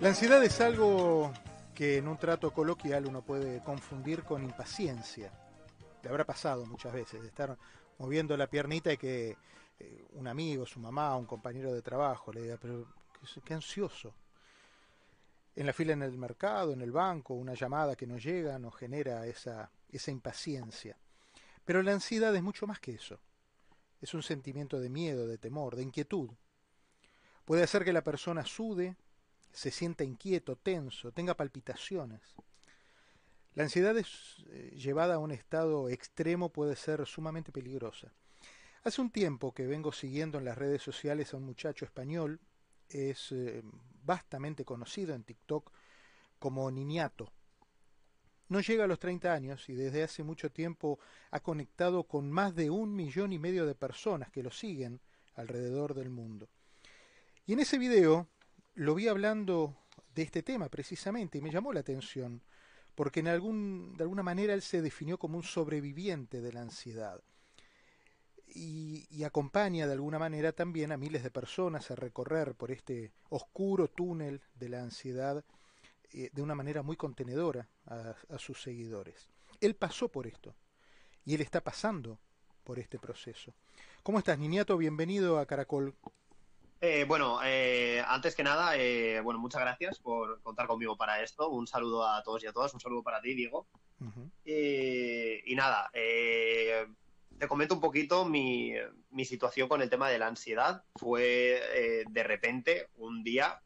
La 0.00 0.08
ansiedad 0.08 0.42
es 0.42 0.58
algo 0.62 1.30
que 1.74 1.98
en 1.98 2.08
un 2.08 2.16
trato 2.16 2.54
coloquial 2.54 3.06
uno 3.06 3.20
puede 3.20 3.62
confundir 3.62 4.22
con 4.22 4.42
impaciencia. 4.42 5.30
Le 6.02 6.08
habrá 6.08 6.24
pasado 6.24 6.64
muchas 6.64 6.94
veces 6.94 7.20
de 7.20 7.28
estar 7.28 7.54
moviendo 7.98 8.34
la 8.34 8.46
piernita 8.46 8.90
y 8.94 8.96
que 8.96 9.36
eh, 9.78 10.06
un 10.14 10.26
amigo, 10.26 10.64
su 10.64 10.80
mamá, 10.80 11.14
un 11.16 11.26
compañero 11.26 11.74
de 11.74 11.82
trabajo 11.82 12.32
le 12.32 12.40
diga, 12.40 12.56
pero 12.58 12.86
qué, 13.44 13.52
ansioso. 13.52 14.14
En 15.54 15.66
la 15.66 15.74
fila 15.74 15.92
en 15.92 16.00
el 16.00 16.16
mercado, 16.16 16.72
en 16.72 16.80
el 16.80 16.92
banco, 16.92 17.34
una 17.34 17.52
llamada 17.52 17.94
que 17.94 18.06
no 18.06 18.16
llega 18.16 18.58
nos 18.58 18.74
genera 18.76 19.26
esa, 19.26 19.70
esa 19.90 20.10
impaciencia. 20.10 20.96
Pero 21.62 21.82
la 21.82 21.92
ansiedad 21.92 22.34
es 22.34 22.42
mucho 22.42 22.66
más 22.66 22.80
que 22.80 22.92
eso. 22.92 23.20
Es 24.00 24.14
un 24.14 24.22
sentimiento 24.22 24.80
de 24.80 24.88
miedo, 24.88 25.26
de 25.26 25.36
temor, 25.36 25.76
de 25.76 25.82
inquietud. 25.82 26.30
Puede 27.44 27.64
hacer 27.64 27.84
que 27.84 27.92
la 27.92 28.02
persona 28.02 28.46
sude, 28.46 28.96
se 29.52 29.70
sienta 29.70 30.04
inquieto, 30.04 30.56
tenso, 30.56 31.12
tenga 31.12 31.34
palpitaciones. 31.34 32.20
La 33.54 33.64
ansiedad 33.64 33.96
eh, 33.96 34.04
llevada 34.76 35.14
a 35.14 35.18
un 35.18 35.32
estado 35.32 35.88
extremo 35.88 36.50
puede 36.50 36.76
ser 36.76 37.06
sumamente 37.06 37.52
peligrosa. 37.52 38.12
Hace 38.84 39.00
un 39.00 39.10
tiempo 39.10 39.52
que 39.52 39.66
vengo 39.66 39.92
siguiendo 39.92 40.38
en 40.38 40.44
las 40.44 40.56
redes 40.56 40.82
sociales 40.82 41.34
a 41.34 41.36
un 41.36 41.44
muchacho 41.44 41.84
español, 41.84 42.40
es 42.88 43.32
eh, 43.32 43.62
vastamente 44.04 44.64
conocido 44.64 45.14
en 45.14 45.24
TikTok 45.24 45.70
como 46.38 46.70
Niñato. 46.70 47.32
No 48.48 48.60
llega 48.60 48.84
a 48.84 48.88
los 48.88 48.98
30 48.98 49.32
años 49.32 49.68
y 49.68 49.74
desde 49.74 50.02
hace 50.02 50.24
mucho 50.24 50.50
tiempo 50.50 50.98
ha 51.30 51.40
conectado 51.40 52.04
con 52.04 52.30
más 52.30 52.54
de 52.54 52.70
un 52.70 52.94
millón 52.96 53.32
y 53.32 53.38
medio 53.38 53.66
de 53.66 53.74
personas 53.74 54.30
que 54.30 54.42
lo 54.42 54.50
siguen 54.50 55.00
alrededor 55.34 55.94
del 55.94 56.10
mundo. 56.10 56.48
Y 57.46 57.52
en 57.52 57.60
ese 57.60 57.78
video 57.78 58.28
lo 58.74 58.94
vi 58.94 59.08
hablando 59.08 59.76
de 60.14 60.22
este 60.22 60.42
tema 60.42 60.68
precisamente 60.68 61.38
y 61.38 61.40
me 61.40 61.50
llamó 61.50 61.72
la 61.72 61.80
atención, 61.80 62.42
porque 62.94 63.20
en 63.20 63.28
algún, 63.28 63.96
de 63.96 64.04
alguna 64.04 64.22
manera 64.22 64.54
él 64.54 64.62
se 64.62 64.82
definió 64.82 65.18
como 65.18 65.36
un 65.36 65.42
sobreviviente 65.42 66.40
de 66.40 66.52
la 66.52 66.62
ansiedad. 66.62 67.20
Y, 68.52 69.22
acompaña 69.22 69.86
de 69.86 69.92
alguna 69.92 70.18
manera 70.18 70.52
también 70.52 70.90
a 70.90 70.96
miles 70.96 71.22
de 71.22 71.30
personas 71.30 71.90
a 71.90 71.94
recorrer 71.94 72.54
por 72.54 72.72
este 72.72 73.12
oscuro 73.28 73.86
túnel 73.86 74.40
de 74.54 74.68
la 74.70 74.82
ansiedad 74.82 75.44
eh, 76.12 76.30
de 76.32 76.42
una 76.42 76.54
manera 76.54 76.82
muy 76.82 76.96
contenedora 76.96 77.68
a, 77.86 78.16
a 78.28 78.38
sus 78.38 78.60
seguidores. 78.60 79.28
Él 79.60 79.76
pasó 79.76 80.08
por 80.08 80.26
esto 80.26 80.54
y 81.24 81.34
él 81.34 81.42
está 81.42 81.60
pasando 81.60 82.18
por 82.64 82.78
este 82.78 82.98
proceso. 82.98 83.54
¿Cómo 84.02 84.18
estás, 84.18 84.38
Niñato? 84.38 84.76
Bienvenido 84.76 85.38
a 85.38 85.46
Caracol. 85.46 85.94
Eh, 86.82 87.04
bueno, 87.04 87.40
eh, 87.44 88.02
antes 88.08 88.34
que 88.34 88.42
nada, 88.42 88.74
eh, 88.74 89.20
bueno, 89.20 89.38
muchas 89.38 89.60
gracias 89.60 89.98
por 89.98 90.40
contar 90.40 90.66
conmigo 90.66 90.96
para 90.96 91.22
esto. 91.22 91.50
Un 91.50 91.66
saludo 91.66 92.08
a 92.08 92.22
todos 92.22 92.42
y 92.42 92.46
a 92.46 92.52
todas, 92.52 92.72
un 92.72 92.80
saludo 92.80 93.02
para 93.02 93.20
ti, 93.20 93.34
Diego. 93.34 93.66
y 94.44 95.54
nada, 95.54 95.90
te 95.92 97.48
comento 97.48 97.74
un 97.74 97.80
poquito 97.82 98.24
mi, 98.24 98.74
situación 99.24 99.68
con 99.68 99.82
el 99.82 99.90
tema 99.90 100.08
de 100.08 100.18
la 100.18 100.28
ansiedad. 100.28 100.82
Fue 100.96 102.06
de 102.08 102.22
repente, 102.22 102.88
un 102.96 103.22
día, 103.22 103.60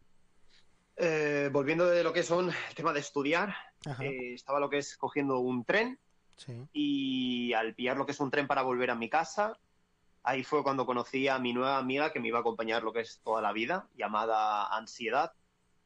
volviendo 1.52 1.86
de 1.86 2.02
lo 2.02 2.12
que 2.12 2.24
son 2.24 2.50
el 2.50 2.74
tema 2.74 2.92
de 2.92 2.98
estudiar, 2.98 3.54
estaba 4.00 4.58
lo 4.58 4.68
que 4.68 4.78
es 4.78 4.96
cogiendo 4.96 5.38
un 5.38 5.64
tren 5.64 6.00
y 6.72 7.52
al 7.52 7.74
pillar 7.74 7.96
lo 7.96 8.06
que 8.06 8.12
es 8.12 8.18
un 8.18 8.32
tren 8.32 8.48
para 8.48 8.62
volver 8.62 8.90
a 8.90 8.96
mi 8.96 9.08
casa, 9.08 9.56
Ahí 10.24 10.42
fue 10.42 10.62
cuando 10.62 10.86
conocí 10.86 11.28
a 11.28 11.38
mi 11.38 11.52
nueva 11.52 11.76
amiga 11.76 12.10
que 12.10 12.18
me 12.18 12.28
iba 12.28 12.38
a 12.38 12.40
acompañar 12.40 12.82
lo 12.82 12.94
que 12.94 13.00
es 13.00 13.20
toda 13.22 13.42
la 13.42 13.52
vida, 13.52 13.88
llamada 13.94 14.66
ansiedad. 14.74 15.34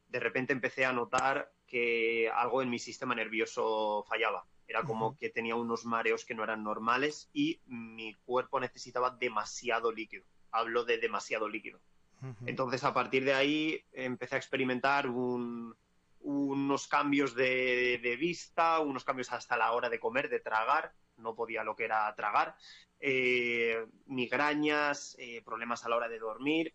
De 0.07 0.21
repente 0.21 0.53
empecé 0.53 0.87
a 0.87 0.93
notar 0.93 1.53
que 1.67 2.31
algo 2.33 2.63
en 2.63 2.71
mi 2.71 2.79
sistema 2.79 3.17
nervioso 3.17 4.05
fallaba. 4.09 4.47
Era 4.69 4.85
como 4.85 5.17
que 5.17 5.31
tenía 5.31 5.57
unos 5.57 5.85
mareos 5.87 6.25
que 6.25 6.35
no 6.35 6.45
eran 6.45 6.63
normales 6.63 7.29
y 7.33 7.61
mi 7.67 8.15
cuerpo 8.27 8.61
necesitaba 8.61 9.11
demasiado 9.11 9.91
líquido. 9.91 10.25
Hablo 10.53 10.85
de 10.85 10.99
demasiado 10.99 11.49
líquido. 11.49 11.81
Entonces, 12.47 12.85
a 12.85 12.95
partir 12.95 13.25
de 13.25 13.35
ahí, 13.35 13.83
empecé 13.93 14.37
a 14.37 14.39
experimentar 14.39 15.09
unos 16.21 16.89
cambios 16.89 17.35
de, 17.35 17.99
de, 18.03 18.17
vista, 18.17 18.79
unos 18.81 19.05
cambios 19.05 19.33
hasta 19.33 19.57
la 19.57 19.73
hora 19.73 19.89
de 19.89 19.99
comer, 19.99 20.29
de 20.29 20.41
tragar. 20.41 20.93
No 21.19 21.35
podía 21.35 21.65
lo 21.65 21.77
que 21.77 21.85
era 21.85 22.15
tragar 22.15 22.57
eh, 23.01 23.87
migrañas, 24.07 25.15
eh, 25.19 25.41
problemas 25.45 25.85
a 25.85 25.89
la 25.89 25.97
hora 25.97 26.09
de 26.09 26.19
dormir 26.19 26.75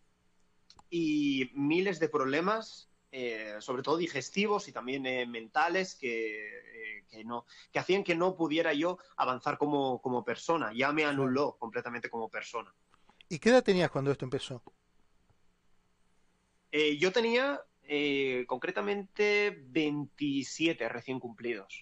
y 0.88 1.50
miles 1.54 2.00
de 2.00 2.08
problemas, 2.08 2.88
eh, 3.12 3.56
sobre 3.60 3.82
todo 3.82 3.98
digestivos 3.98 4.66
y 4.68 4.72
también 4.72 5.02
mentales, 5.30 5.94
que, 5.94 7.04
no, 7.24 7.44
que 7.70 7.78
hacían 7.78 8.04
que 8.04 8.14
no 8.14 8.36
pudiera 8.36 8.72
yo 8.72 8.98
avanzar 9.16 9.58
como, 9.58 10.00
como 10.00 10.24
persona. 10.24 10.72
Ya 10.74 10.92
me 10.92 11.04
anuló 11.04 11.56
completamente 11.58 12.08
como 12.08 12.30
persona. 12.30 12.74
¿Y 13.28 13.38
qué 13.38 13.50
edad 13.50 13.62
tenías 13.62 13.90
cuando 13.90 14.10
esto 14.10 14.24
empezó? 14.24 14.62
yo 16.98 17.12
tenía 17.12 17.60
concretamente 18.48 19.56
27 19.68 20.88
recién 20.88 21.20
cumplidos. 21.20 21.80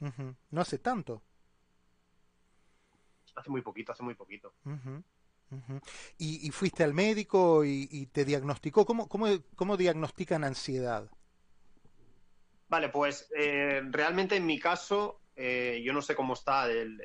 No 0.50 0.60
hace 0.60 0.78
tanto 0.78 1.22
hace 3.34 3.50
muy 3.50 3.62
poquito, 3.62 3.92
hace 3.92 4.02
muy 4.02 4.14
poquito. 4.14 4.52
¿Y, 6.18 6.50
fuiste 6.50 6.82
al 6.82 6.94
médico 6.94 7.64
y, 7.64 8.06
te 8.12 8.24
diagnosticó? 8.24 8.86
¿Cómo, 8.86 9.08
cómo, 9.08 9.26
cómo 9.54 9.76
diagnostican 9.76 10.44
ansiedad? 10.44 11.10
Vale, 12.68 12.88
pues 12.88 13.30
eh, 13.36 13.82
realmente 13.90 14.36
en 14.36 14.46
mi 14.46 14.58
caso, 14.58 15.20
eh, 15.36 15.82
yo 15.84 15.92
no 15.92 16.00
sé 16.00 16.14
cómo 16.14 16.32
está 16.32 16.70
el, 16.70 16.98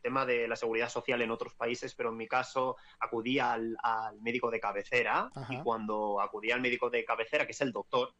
tema 0.00 0.24
de 0.24 0.46
la 0.46 0.54
seguridad 0.54 0.88
social 0.88 1.20
en 1.20 1.32
otros 1.32 1.54
países, 1.54 1.92
pero 1.96 2.10
en 2.10 2.16
mi 2.16 2.28
caso 2.28 2.76
acudí 3.00 3.40
al, 3.40 3.76
médico 4.20 4.48
de 4.48 4.60
cabecera 4.60 5.28
y 5.48 5.56
cuando 5.58 6.20
acudí 6.20 6.52
al 6.52 6.60
médico 6.60 6.88
de 6.88 7.04
cabecera, 7.04 7.44
que 7.44 7.50
es 7.50 7.60
el 7.60 7.72
doctor, 7.72 8.14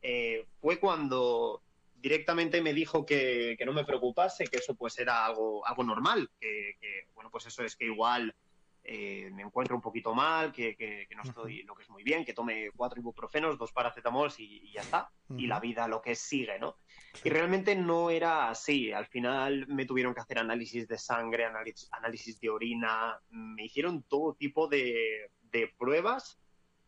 eh, 0.00 0.46
fue 0.62 0.80
cuando 0.80 1.62
directamente 2.00 2.62
me 2.62 2.72
dijo 2.72 3.04
que, 3.04 3.56
no 3.64 3.72
me 3.72 3.84
preocupase, 3.84 4.46
que 4.46 4.58
eso 4.58 4.74
pues 4.74 4.98
era 4.98 5.26
algo, 5.26 5.66
algo 5.66 5.84
normal, 5.84 6.30
que, 6.40 6.76
bueno, 7.14 7.30
pues 7.30 7.46
eso 7.46 7.62
es 7.62 7.76
que 7.76 7.84
igual 7.86 8.34
eh, 8.82 9.30
me 9.32 9.42
encuentro 9.42 9.76
un 9.76 9.82
poquito 9.82 10.14
mal, 10.14 10.52
que, 10.52 11.06
no 11.14 11.22
estoy 11.22 11.62
lo 11.64 11.74
que 11.74 11.82
es 11.82 11.90
muy 11.90 12.02
bien, 12.02 12.24
que 12.24 12.32
tome 12.32 12.70
cuatro 12.74 12.98
ibuprofenos, 13.00 13.58
dos 13.58 13.72
paracetamols 13.72 14.40
y, 14.40 14.72
ya 14.72 14.80
está. 14.80 15.10
Y 15.36 15.46
la 15.46 15.60
vida 15.60 15.86
lo 15.86 16.00
que 16.02 16.14
sigue, 16.14 16.58
¿no? 16.58 16.76
Y 17.22 17.28
realmente 17.28 17.76
no 17.76 18.10
era 18.10 18.48
así. 18.48 18.92
Al 18.92 19.06
final 19.06 19.66
me 19.68 19.84
tuvieron 19.84 20.14
que 20.14 20.20
hacer 20.20 20.38
análisis 20.38 20.88
de 20.88 20.98
sangre, 20.98 21.44
análisis, 21.44 22.40
de 22.40 22.50
orina, 22.50 23.20
me 23.30 23.64
hicieron 23.64 24.02
todo 24.02 24.34
tipo 24.34 24.66
de, 24.66 25.30
de 25.52 25.72
pruebas 25.78 26.40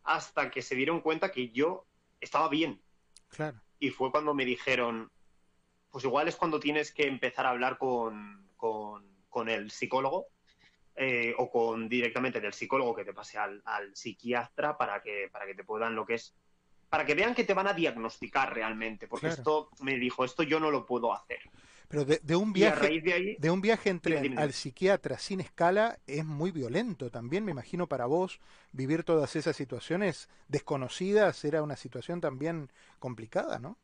hasta 0.02 0.50
que 0.50 0.62
se 0.62 0.74
dieron 0.74 1.00
cuenta 1.00 1.30
que 1.30 1.50
yo 1.50 1.86
estaba 2.20 2.48
bien. 2.48 2.80
Claro 3.28 3.60
y 3.82 3.90
fue 3.90 4.12
cuando 4.12 4.32
me 4.32 4.44
dijeron, 4.44 5.10
pues 5.90 6.04
igual 6.04 6.28
es 6.28 6.36
cuando 6.36 6.60
tienes 6.60 6.92
que 6.92 7.08
empezar 7.08 7.46
a 7.46 7.50
hablar 7.50 7.78
con, 7.78 8.48
con, 8.56 9.48
el 9.48 9.72
psicólogo 9.72 10.28
eh, 10.94 11.34
o 11.36 11.50
con 11.50 11.88
directamente 11.88 12.40
del 12.40 12.52
psicólogo 12.52 12.94
que 12.94 13.04
te 13.04 13.12
pase 13.12 13.38
al, 13.38 13.60
psiquiatra 13.92 14.78
para 14.78 15.02
que, 15.02 15.28
para 15.32 15.46
que 15.46 15.56
te 15.56 15.64
puedan 15.64 15.96
lo 15.96 16.06
que 16.06 16.14
es, 16.14 16.32
para 16.88 17.04
que 17.04 17.16
vean 17.16 17.34
que 17.34 17.42
te 17.42 17.54
van 17.54 17.66
a 17.66 17.72
diagnosticar 17.72 18.54
realmente, 18.54 19.08
porque 19.08 19.26
esto 19.26 19.70
me 19.80 19.96
dijo, 19.96 20.24
esto 20.24 20.44
yo 20.44 20.60
no 20.60 20.70
lo 20.70 20.86
puedo 20.86 21.12
hacer. 21.12 21.40
Pero 21.92 22.06
de, 22.06 22.36
un 22.36 22.54
viaje, 22.54 23.36
de, 23.38 23.50
un 23.50 23.60
viaje 23.60 23.90
entre 23.90 24.34
al 24.38 24.54
psiquiatra 24.54 25.18
sin 25.18 25.40
escala 25.40 25.98
es 26.06 26.24
muy 26.24 26.50
violento 26.50 27.10
también, 27.10 27.44
me 27.44 27.50
imagino 27.50 27.86
para 27.86 28.06
vos 28.06 28.40
vivir 28.72 29.04
todas 29.04 29.36
esas 29.36 29.54
situaciones 29.54 30.30
desconocidas 30.48 31.44
era 31.44 31.62
una 31.62 31.76
situación 31.76 32.22
también 32.22 32.70
complicada, 32.98 33.58
¿no? 33.58 33.76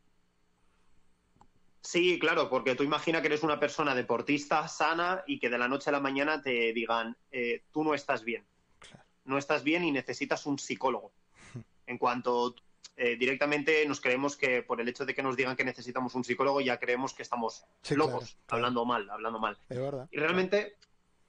Sí, 1.82 2.18
claro, 2.18 2.48
porque 2.48 2.74
tú 2.74 2.82
imaginas 2.82 3.20
que 3.20 3.26
eres 3.26 3.42
una 3.42 3.60
persona 3.60 3.94
deportista 3.94 4.66
sana 4.68 5.22
y 5.26 5.38
que 5.38 5.50
de 5.50 5.58
la 5.58 5.68
noche 5.68 5.90
a 5.90 5.92
la 5.92 6.00
mañana 6.00 6.40
te 6.40 6.72
digan, 6.72 7.14
eh, 7.30 7.64
tú 7.70 7.84
no 7.84 7.92
estás 7.92 8.24
bien, 8.24 8.46
no 9.26 9.36
estás 9.36 9.62
bien 9.64 9.84
y 9.84 9.92
necesitas 9.92 10.46
un 10.46 10.58
psicólogo. 10.58 11.12
en 11.86 11.98
cuanto 11.98 12.54
eh, 13.00 13.16
directamente 13.16 13.86
nos 13.86 14.00
creemos 14.00 14.36
que 14.36 14.64
por 14.64 14.80
el 14.80 14.88
hecho 14.88 15.06
de 15.06 15.14
que 15.14 15.22
nos 15.22 15.36
digan 15.36 15.54
que 15.54 15.64
necesitamos 15.64 16.16
un 16.16 16.24
psicólogo 16.24 16.60
ya 16.60 16.80
creemos 16.80 17.14
que 17.14 17.22
estamos 17.22 17.64
locos, 17.90 18.36
hablando 18.48 18.84
mal, 18.84 19.08
hablando 19.08 19.38
mal. 19.38 19.56
verdad, 19.68 20.08
y 20.10 20.18
realmente, 20.18 20.74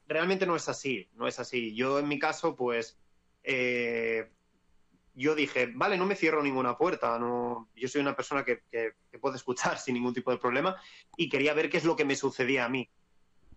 realmente 0.07 0.47
no 0.47 0.55
es 0.55 0.67
así, 0.67 1.07
no 1.13 1.27
es 1.27 1.37
así. 1.37 1.75
Yo 1.75 1.99
en 1.99 2.07
mi 2.07 2.17
caso, 2.17 2.55
pues, 2.55 2.97
eh, 3.43 4.31
yo 5.13 5.35
dije, 5.35 5.71
vale, 5.75 5.95
no 5.95 6.07
me 6.07 6.15
cierro 6.15 6.41
ninguna 6.41 6.75
puerta, 6.75 7.19
no, 7.19 7.69
yo 7.75 7.87
soy 7.87 8.01
una 8.01 8.15
persona 8.15 8.43
que, 8.43 8.63
que, 8.71 9.19
puede 9.19 9.35
escuchar 9.35 9.77
sin 9.77 9.93
ningún 9.93 10.15
tipo 10.15 10.31
de 10.31 10.39
problema 10.39 10.75
y 11.17 11.29
quería 11.29 11.53
ver 11.53 11.69
qué 11.69 11.77
es 11.77 11.85
lo 11.85 11.95
que 11.95 12.05
me 12.05 12.15
sucedía 12.15 12.65
a 12.65 12.69
mí. 12.69 12.89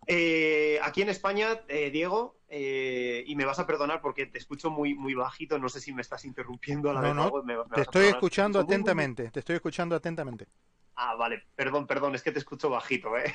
Eh, 0.06 0.80
aquí 0.82 1.02
en 1.02 1.08
España, 1.08 1.60
eh, 1.68 1.90
Diego, 1.90 2.40
eh, 2.48 3.22
y 3.26 3.36
me 3.36 3.44
vas 3.44 3.58
a 3.58 3.66
perdonar 3.66 4.00
porque 4.00 4.26
te 4.26 4.38
escucho 4.38 4.70
muy, 4.70 4.94
muy 4.94 5.14
bajito, 5.14 5.58
no 5.58 5.68
sé 5.68 5.80
si 5.80 5.92
me 5.92 6.02
estás 6.02 6.24
interrumpiendo 6.24 6.90
a 6.90 6.94
la 6.94 7.14
no, 7.14 7.14
No, 7.14 7.64
te 7.72 7.82
estoy 7.82 8.06
escuchando 8.06 8.60
atentamente, 8.60 9.30
te 9.30 9.40
estoy 9.40 9.56
escuchando 9.56 9.94
atentamente. 9.94 10.48
Ah, 10.96 11.14
vale, 11.14 11.44
perdón, 11.54 11.86
perdón, 11.86 12.14
es 12.14 12.22
que 12.22 12.32
te 12.32 12.40
escucho 12.40 12.68
bajito, 12.68 13.12
¿eh? 13.16 13.32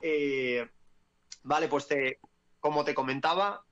vale, 1.42 1.68
pues 1.68 1.86
te, 1.86 2.18
como 2.58 2.84
te 2.84 2.94
comentaba, 2.94 3.64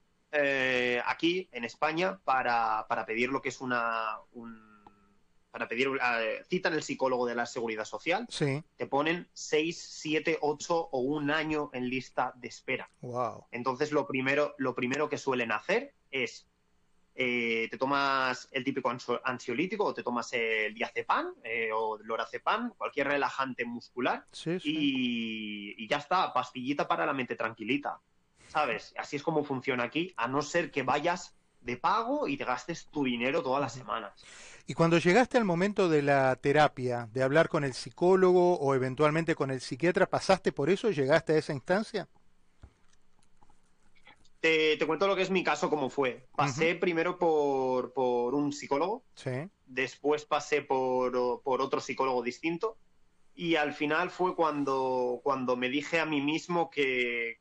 aquí 1.04 1.48
en 1.50 1.64
España, 1.64 2.20
para, 2.22 2.86
para, 2.88 3.06
pedir 3.06 3.30
lo 3.30 3.42
que 3.42 3.48
es 3.48 3.60
una, 3.60 4.18
un, 4.32 4.65
para 5.56 5.68
pedir 5.68 5.88
eh, 5.88 6.44
cita 6.50 6.68
en 6.68 6.74
el 6.74 6.82
psicólogo 6.82 7.24
de 7.24 7.34
la 7.34 7.46
seguridad 7.46 7.86
social, 7.86 8.28
te 8.28 8.86
ponen 8.86 9.26
6, 9.32 9.88
7, 10.02 10.38
8 10.42 10.88
o 10.92 10.98
un 10.98 11.30
año 11.30 11.70
en 11.72 11.88
lista 11.88 12.34
de 12.36 12.48
espera. 12.48 12.90
Wow. 13.00 13.46
Entonces 13.52 13.90
lo 13.90 14.06
primero, 14.06 14.54
lo 14.58 14.74
primero 14.74 15.08
que 15.08 15.16
suelen 15.16 15.52
hacer 15.52 15.94
es 16.10 16.46
eh, 17.14 17.68
te 17.70 17.78
tomas 17.78 18.50
el 18.52 18.64
típico 18.64 18.94
ansiolítico 19.24 19.86
o 19.86 19.94
te 19.94 20.02
tomas 20.02 20.30
el 20.34 20.74
diazepam 20.74 21.32
eh, 21.42 21.70
o 21.72 21.98
el 21.98 22.06
lorazepam, 22.06 22.74
cualquier 22.76 23.08
relajante 23.08 23.64
muscular 23.64 24.26
Y, 24.62 25.74
y, 25.82 25.88
ya 25.88 25.96
está, 25.96 26.34
pastillita 26.34 26.86
para 26.86 27.06
la 27.06 27.14
mente 27.14 27.34
tranquilita, 27.34 27.98
¿sabes? 28.48 28.92
Así 28.98 29.16
es 29.16 29.22
como 29.22 29.42
funciona 29.42 29.84
aquí, 29.84 30.12
a 30.18 30.28
no 30.28 30.42
ser 30.42 30.70
que 30.70 30.82
vayas 30.82 31.34
de 31.62 31.78
pago 31.78 32.28
y 32.28 32.36
te 32.36 32.44
gastes 32.44 32.88
tu 32.88 33.04
dinero 33.04 33.42
todas 33.42 33.62
las 33.62 33.72
semanas. 33.72 34.22
Y 34.68 34.74
cuando 34.74 34.98
llegaste 34.98 35.38
al 35.38 35.44
momento 35.44 35.88
de 35.88 36.02
la 36.02 36.34
terapia, 36.34 37.08
de 37.12 37.22
hablar 37.22 37.48
con 37.48 37.62
el 37.62 37.72
psicólogo 37.72 38.58
o 38.58 38.74
eventualmente 38.74 39.36
con 39.36 39.52
el 39.52 39.60
psiquiatra, 39.60 40.06
¿pasaste 40.10 40.50
por 40.50 40.70
eso? 40.70 40.90
¿Llegaste 40.90 41.34
a 41.34 41.38
esa 41.38 41.52
instancia? 41.52 42.08
Te, 44.40 44.78
cuento 44.86 45.06
lo 45.06 45.14
que 45.14 45.22
es 45.22 45.30
mi 45.30 45.44
caso, 45.44 45.70
cómo 45.70 45.88
fue. 45.88 46.26
Pasé 46.34 46.74
primero 46.74 47.16
por, 47.16 47.92
un 48.34 48.52
psicólogo, 48.52 49.04
sí. 49.14 49.48
después 49.66 50.24
pasé 50.24 50.62
por, 50.62 51.16
otro 51.16 51.80
psicólogo 51.80 52.22
distinto 52.22 52.76
y 53.36 53.54
al 53.54 53.72
final 53.72 54.10
fue 54.10 54.34
cuando, 54.34 55.20
cuando 55.22 55.56
me 55.56 55.68
dije 55.68 56.00
a 56.00 56.06
mí 56.06 56.20
mismo 56.20 56.70
que, 56.70 57.38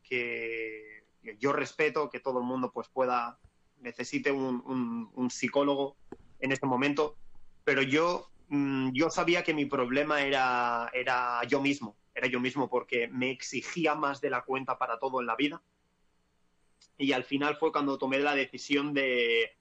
yo 1.40 1.54
respeto 1.54 2.10
que 2.10 2.20
todo 2.20 2.40
el 2.40 2.46
mundo 2.46 2.72
pues 2.72 2.88
pueda, 2.88 3.40
necesite 3.80 4.32
un, 4.32 5.12
un 5.14 5.30
psicólogo 5.32 5.96
en 6.40 6.52
este 6.52 6.66
momento, 6.66 7.18
pero 7.64 7.82
yo, 7.82 8.30
mm, 8.50 8.92
yo 8.94 9.10
sabía 9.10 9.44
que 9.44 9.54
mi 9.54 9.66
problema 9.66 10.22
era, 10.22 10.90
era 10.94 11.44
yo 11.46 11.62
mismo, 11.62 11.96
era 12.14 12.28
yo 12.28 12.40
mismo 12.40 12.70
porque 12.70 13.08
me 13.08 13.32
exigía 13.32 13.96
más 13.96 14.22
de 14.22 14.30
la 14.30 14.44
cuenta 14.44 14.78
para 14.78 15.00
todo 15.00 15.20
en 15.20 15.28
la 15.28 15.36
vida. 15.36 15.62
Y 16.98 17.12
al 17.12 17.24
final 17.24 17.58
fue 17.58 17.72
cuando 17.72 17.98
tomé 17.98 18.20
la 18.20 18.36
decisión 18.36 18.94
de, 18.94 19.58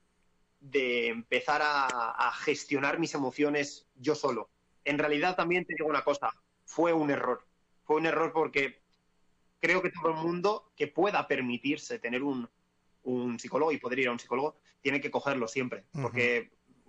de 0.64 1.08
empezar 1.08 1.60
a, 1.62 2.32
gestionar 2.38 2.98
mis 2.98 3.14
emociones 3.14 3.86
yo 3.96 4.14
solo. 4.14 4.50
En 4.84 4.98
realidad 4.98 5.36
también 5.36 5.64
te 5.64 5.74
digo 5.74 5.88
una 5.88 6.04
cosa, 6.04 6.30
fue 6.64 6.92
un 6.92 7.10
error. 7.10 7.46
Fue 7.84 7.96
un 7.96 8.06
error 8.06 8.32
porque 8.32 8.80
creo 9.60 9.82
que 9.82 9.90
todo 9.90 10.10
el 10.10 10.16
mundo 10.16 10.72
que 10.74 10.88
pueda 10.88 11.26
permitirse 11.28 11.98
tener 11.98 12.22
un, 12.22 12.48
un 13.02 13.38
psicólogo 13.38 13.72
y 13.72 13.78
poder 13.78 13.98
ir 13.98 14.08
a 14.08 14.12
un 14.12 14.18
psicólogo 14.18 14.56
tiene 14.80 15.00
que 15.00 15.10
cogerlo 15.10 15.48
siempre. 15.48 15.84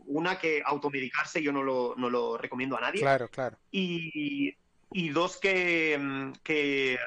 Una, 0.08 0.38
que 0.38 0.62
automedicarse 0.66 1.42
yo 1.42 1.52
no 1.52 1.64
lo, 1.64 1.96
no 1.98 2.10
lo 2.10 2.38
recomiendo 2.38 2.78
a 2.78 2.82
nadie. 2.82 3.02
Claro, 3.02 3.30
claro. 3.30 3.58
Y, 3.72 4.56
y 4.92 5.10
dos, 5.10 5.38
que, 5.38 5.98
mm, 6.00 6.32
que, 6.44 6.98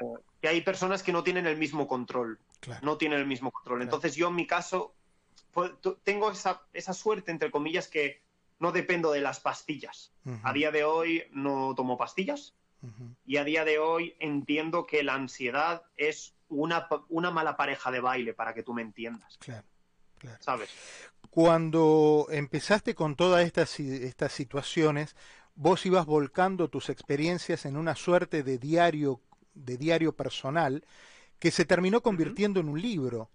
hay 0.43 0.61
personas 0.61 1.03
que 1.03 1.13
no 1.13 1.23
tienen 1.23 1.47
el 1.47 1.57
mismo 1.57 1.87
control. 1.87 2.39
No 2.83 2.97
tienen 2.97 3.21
el 3.21 3.27
mismo 3.27 3.53
control. 3.53 3.83
Entonces 3.83 4.17
yo 4.17 4.29
en 4.29 4.35
mi 4.35 4.47
caso 4.47 4.95
pues, 5.53 5.73
tengo 6.03 6.31
esa, 6.31 6.63
esa 6.73 6.93
suerte, 6.93 7.31
entre 7.31 7.51
comillas, 7.51 7.89
que 7.89 8.23
no 8.59 8.73
dependo 8.73 9.13
de 9.13 9.21
las 9.21 9.41
pastillas. 9.41 10.13
A 10.43 10.53
día 10.53 10.71
de 10.71 10.85
hoy 10.85 11.25
no 11.33 11.75
tomo 11.75 11.97
pastillas 11.97 12.55
y 13.27 13.37
a 13.37 13.45
día 13.45 13.65
de 13.65 13.79
hoy 13.79 14.15
entiendo 14.21 14.87
que 14.87 15.03
la 15.03 15.15
ansiedad 15.15 15.83
es 15.97 16.35
una, 16.49 16.89
una 17.09 17.31
mala 17.31 17.57
pareja 17.57 17.91
de 17.91 18.01
baile, 18.01 18.35
para 18.35 18.55
que 18.55 18.63
tú 18.63 18.73
me 18.73 18.83
entiendas. 18.83 19.37
Claro, 19.39 19.67
claro. 20.19 20.39
¿Sabes? 20.41 20.71
Cuando 21.31 22.27
empezaste 22.31 22.95
con 22.95 23.15
todas 23.15 23.45
estas, 23.45 23.79
estas 23.81 24.33
situaciones, 24.33 25.15
vos 25.55 25.85
ibas 25.87 26.07
volcando 26.07 26.69
tus 26.69 26.89
experiencias 26.89 27.67
en 27.67 27.77
una 27.77 27.97
suerte 27.97 28.43
de 28.43 28.59
diario, 28.59 29.21
de 29.55 29.77
diario 29.77 30.13
personal 30.15 30.85
que 31.39 31.51
se 31.51 31.65
terminó 31.65 32.01
convirtiendo 32.01 32.61
en 32.61 32.69
un 32.69 32.81
libro. 32.81 33.31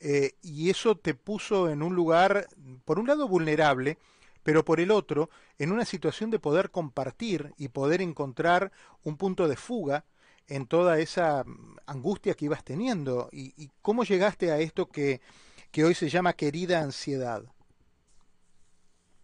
Eh, 0.00 0.34
y 0.42 0.70
eso 0.70 0.96
te 0.96 1.14
puso 1.14 1.68
en 1.68 1.82
un 1.82 1.94
lugar, 1.94 2.48
por 2.84 2.98
un 2.98 3.06
lado, 3.06 3.28
vulnerable, 3.28 3.98
pero 4.42 4.64
por 4.64 4.80
el 4.80 4.90
otro, 4.90 5.28
en 5.58 5.72
una 5.72 5.84
situación 5.84 6.30
de 6.30 6.38
poder 6.38 6.70
compartir 6.70 7.52
y 7.58 7.68
poder 7.68 8.00
encontrar 8.00 8.72
un 9.02 9.16
punto 9.16 9.46
de 9.48 9.56
fuga 9.56 10.04
en 10.46 10.66
toda 10.66 10.98
esa 10.98 11.44
angustia 11.86 12.34
que 12.34 12.46
ibas 12.46 12.64
teniendo. 12.64 13.28
y 13.32 13.70
cómo 13.82 14.04
llegaste 14.04 14.50
a 14.52 14.58
esto 14.58 14.88
que 14.88 15.20
que 15.70 15.84
hoy 15.84 15.94
se 15.94 16.08
llama 16.08 16.32
Querida 16.32 16.80
Ansiedad? 16.80 17.44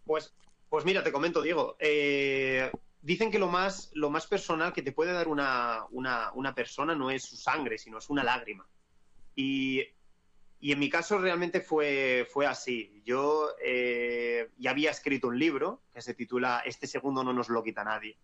Pues, 0.05 0.33
pues 0.69 0.85
mira, 0.85 1.03
te 1.03 1.11
comento, 1.11 1.41
Diego. 1.41 1.75
Eh, 1.79 2.71
dicen 3.01 3.31
que 3.31 3.39
lo 3.39 3.47
más, 3.47 3.91
lo 3.93 4.09
más 4.09 4.27
personal 4.27 4.73
que 4.73 4.81
te 4.81 4.91
puede 4.91 5.13
dar 5.13 5.27
una, 5.27 5.87
persona 6.55 6.95
no 6.95 7.09
es 7.09 7.23
su 7.23 7.35
sangre, 7.35 7.77
sino 7.77 7.97
es 7.97 8.09
una 8.09 8.23
lágrima. 8.23 8.67
Y, 9.35 9.83
en 10.61 10.79
mi 10.79 10.89
caso 10.89 11.19
realmente 11.19 11.61
fue, 11.61 12.27
fue 12.31 12.47
así. 12.47 13.01
Yo 13.05 13.49
eh, 13.63 14.49
ya 14.57 14.71
había 14.71 14.89
escrito 14.89 15.27
un 15.27 15.37
libro 15.37 15.83
que 15.93 16.01
se 16.01 16.15
titula 16.15 16.63
Este 16.65 16.87
segundo 16.87 17.23
no 17.23 17.33
nos 17.33 17.49
lo 17.49 17.61
quita 17.61 17.83
nadie. 17.83 18.17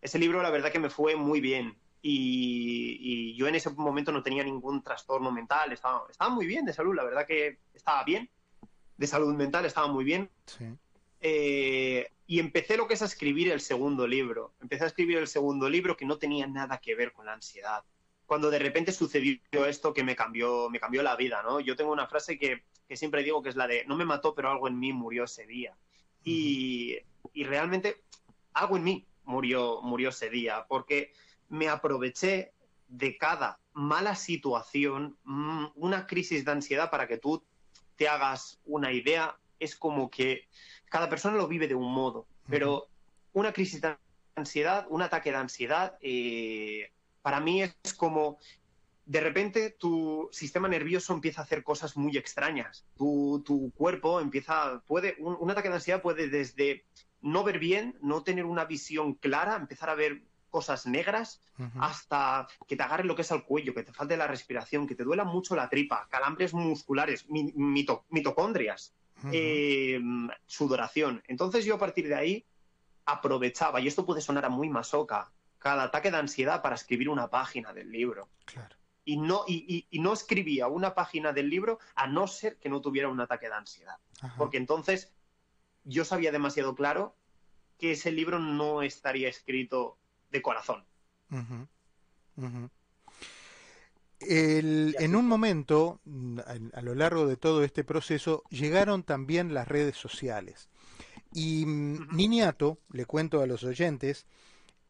Ese 0.00 0.18
libro 0.18 0.42
la 0.42 0.50
verdad 0.50 0.72
que 0.72 0.80
me 0.80 0.90
fue 0.90 1.14
muy 1.14 1.40
bien. 1.40 1.78
Y, 2.06 3.34
yo 3.34 3.48
en 3.48 3.54
ese 3.54 3.70
momento 3.70 4.12
no 4.12 4.22
tenía 4.22 4.44
ningún 4.44 4.82
trastorno 4.82 5.32
mental, 5.32 5.72
estaba, 5.72 6.04
estaba 6.10 6.30
muy 6.30 6.46
bien 6.46 6.66
de 6.66 6.74
salud, 6.74 6.94
la 6.94 7.02
verdad 7.02 7.26
que 7.26 7.60
estaba 7.72 8.04
bien, 8.04 8.28
de 8.98 9.06
salud 9.06 9.34
mental 9.34 9.64
estaba 9.64 9.86
muy 9.86 10.04
bien. 10.04 10.30
Eh, 11.22 12.06
y 12.26 12.40
empecé 12.40 12.76
lo 12.76 12.86
que 12.86 12.94
es 12.94 13.00
a 13.00 13.06
escribir 13.06 13.50
el 13.50 13.60
segundo 13.62 14.06
libro. 14.06 14.52
Empecé 14.60 14.84
a 14.84 14.88
escribir 14.88 15.16
el 15.16 15.26
segundo 15.26 15.66
libro 15.70 15.96
que 15.96 16.04
no 16.04 16.18
tenía 16.18 16.46
nada 16.46 16.76
que 16.76 16.94
ver 16.94 17.12
con 17.12 17.24
la 17.24 17.32
ansiedad. 17.32 17.82
Cuando 18.26 18.50
de 18.50 18.58
repente 18.58 18.92
sucedió 18.92 19.38
esto 19.66 19.94
que 19.94 20.04
me 20.04 20.14
cambió, 20.14 20.68
me 20.68 20.80
cambió 20.80 21.02
la 21.02 21.16
vida, 21.16 21.42
¿no? 21.42 21.60
Yo 21.60 21.74
tengo 21.74 21.90
una 21.90 22.06
frase 22.06 22.38
que, 22.38 22.64
que 22.86 22.98
siempre 22.98 23.22
digo 23.22 23.42
que 23.42 23.48
es 23.48 23.56
la 23.56 23.66
de 23.66 23.86
no 23.86 23.96
me 23.96 24.04
mató, 24.04 24.34
pero 24.34 24.50
algo 24.50 24.68
en 24.68 24.78
mí 24.78 24.92
murió 24.92 25.24
ese 25.24 25.46
día. 25.46 25.74
y, 26.22 26.98
y 27.32 27.44
realmente 27.44 28.02
algo 28.52 28.76
en 28.76 28.84
mí 28.84 29.06
murió, 29.24 29.80
murió 29.82 30.10
ese 30.10 30.28
día, 30.28 30.66
porque 30.68 31.12
me 31.54 31.68
aproveché 31.68 32.52
de 32.88 33.16
cada 33.16 33.60
mala 33.72 34.14
situación, 34.16 35.16
mm, 35.24 35.66
una 35.76 36.06
crisis 36.06 36.44
de 36.44 36.50
ansiedad 36.50 36.90
para 36.90 37.06
que 37.06 37.18
tú 37.18 37.42
te 37.96 38.08
hagas 38.08 38.60
una 38.64 38.92
idea, 38.92 39.38
es 39.60 39.76
como 39.76 40.10
que 40.10 40.48
cada 40.90 41.08
persona 41.08 41.36
lo 41.36 41.46
vive 41.46 41.68
de 41.68 41.76
un 41.76 41.92
modo, 41.92 42.26
pero 42.48 42.88
una 43.32 43.52
crisis 43.52 43.80
de 43.80 43.96
ansiedad, 44.34 44.86
un 44.90 45.02
ataque 45.02 45.30
de 45.30 45.36
ansiedad, 45.36 45.96
eh, 46.00 46.90
para 47.22 47.40
mí 47.40 47.62
es 47.62 47.94
como 47.96 48.38
de 49.06 49.20
repente 49.20 49.70
tu 49.70 50.28
sistema 50.32 50.66
nervioso 50.66 51.12
empieza 51.12 51.40
a 51.40 51.44
hacer 51.44 51.62
cosas 51.62 51.96
muy 51.96 52.16
extrañas. 52.16 52.84
Tu, 52.96 53.72
cuerpo 53.76 54.20
empieza, 54.20 54.82
puede, 54.86 55.16
un, 55.18 55.50
ataque 55.50 55.68
de 55.68 55.74
ansiedad 55.74 56.02
puede 56.02 56.28
desde 56.28 56.84
no 57.20 57.44
ver 57.44 57.58
bien, 57.58 57.96
no 58.00 58.22
tener 58.24 58.44
una 58.44 58.64
visión 58.64 59.14
clara, 59.14 59.56
empezar 59.56 59.90
a 59.90 59.94
ver 59.94 60.22
cosas 60.54 60.86
negras 60.86 61.40
hasta 61.80 62.46
que 62.68 62.76
te 62.76 62.82
agarre 62.84 63.02
lo 63.02 63.16
que 63.16 63.22
es 63.22 63.30
el 63.32 63.42
cuello, 63.42 63.74
que 63.74 63.82
te 63.82 63.92
falte 63.92 64.16
la 64.16 64.28
respiración, 64.28 64.86
que 64.86 64.94
te 64.94 65.02
duela 65.02 65.24
mucho 65.24 65.56
la 65.56 65.68
tripa, 65.68 66.06
calambres 66.08 66.54
musculares, 66.54 67.26
mitocondrias, 67.28 68.94
eh, 69.32 70.00
sudoración. 70.46 71.24
Entonces 71.26 71.64
yo 71.64 71.74
a 71.74 71.78
partir 71.78 72.06
de 72.06 72.14
ahí 72.14 72.46
aprovechaba, 73.04 73.80
y 73.80 73.88
esto 73.88 74.06
puede 74.06 74.20
sonar 74.20 74.44
a 74.44 74.48
muy 74.48 74.68
masoca, 74.68 75.32
cada 75.58 75.82
ataque 75.82 76.12
de 76.12 76.18
ansiedad 76.18 76.62
para 76.62 76.76
escribir 76.76 77.08
una 77.08 77.28
página 77.28 77.72
del 77.72 77.90
libro. 77.90 78.28
Y 79.04 79.16
no, 79.16 79.42
y, 79.48 79.88
no 79.90 80.12
escribía 80.12 80.68
una 80.68 80.94
página 80.94 81.32
del 81.32 81.50
libro 81.50 81.80
a 81.96 82.06
no 82.06 82.28
ser 82.28 82.58
que 82.58 82.68
no 82.68 82.80
tuviera 82.80 83.08
un 83.08 83.20
ataque 83.20 83.48
de 83.48 83.54
ansiedad. 83.54 83.96
Porque 84.38 84.58
entonces 84.58 85.12
yo 85.82 86.04
sabía 86.04 86.30
demasiado 86.30 86.76
claro 86.76 87.16
que 87.76 87.90
ese 87.90 88.12
libro 88.12 88.38
no 88.38 88.82
estaría 88.82 89.28
escrito 89.28 89.98
de 90.34 90.42
corazón. 90.42 90.84
en 94.20 95.16
un 95.16 95.28
momento, 95.28 96.00
a, 96.72 96.80
lo 96.82 96.94
largo 96.94 97.26
de 97.26 97.36
todo 97.36 97.62
este 97.62 97.84
proceso, 97.84 98.42
llegaron 98.50 99.04
también 99.04 99.54
las 99.54 99.68
redes 99.68 99.96
sociales. 99.96 100.68
Y 101.32 101.64
mm, 101.66 102.16
Niniato, 102.16 102.78
le 102.90 103.06
cuento 103.06 103.40
a 103.40 103.46
los 103.46 103.62
oyentes, 103.62 104.26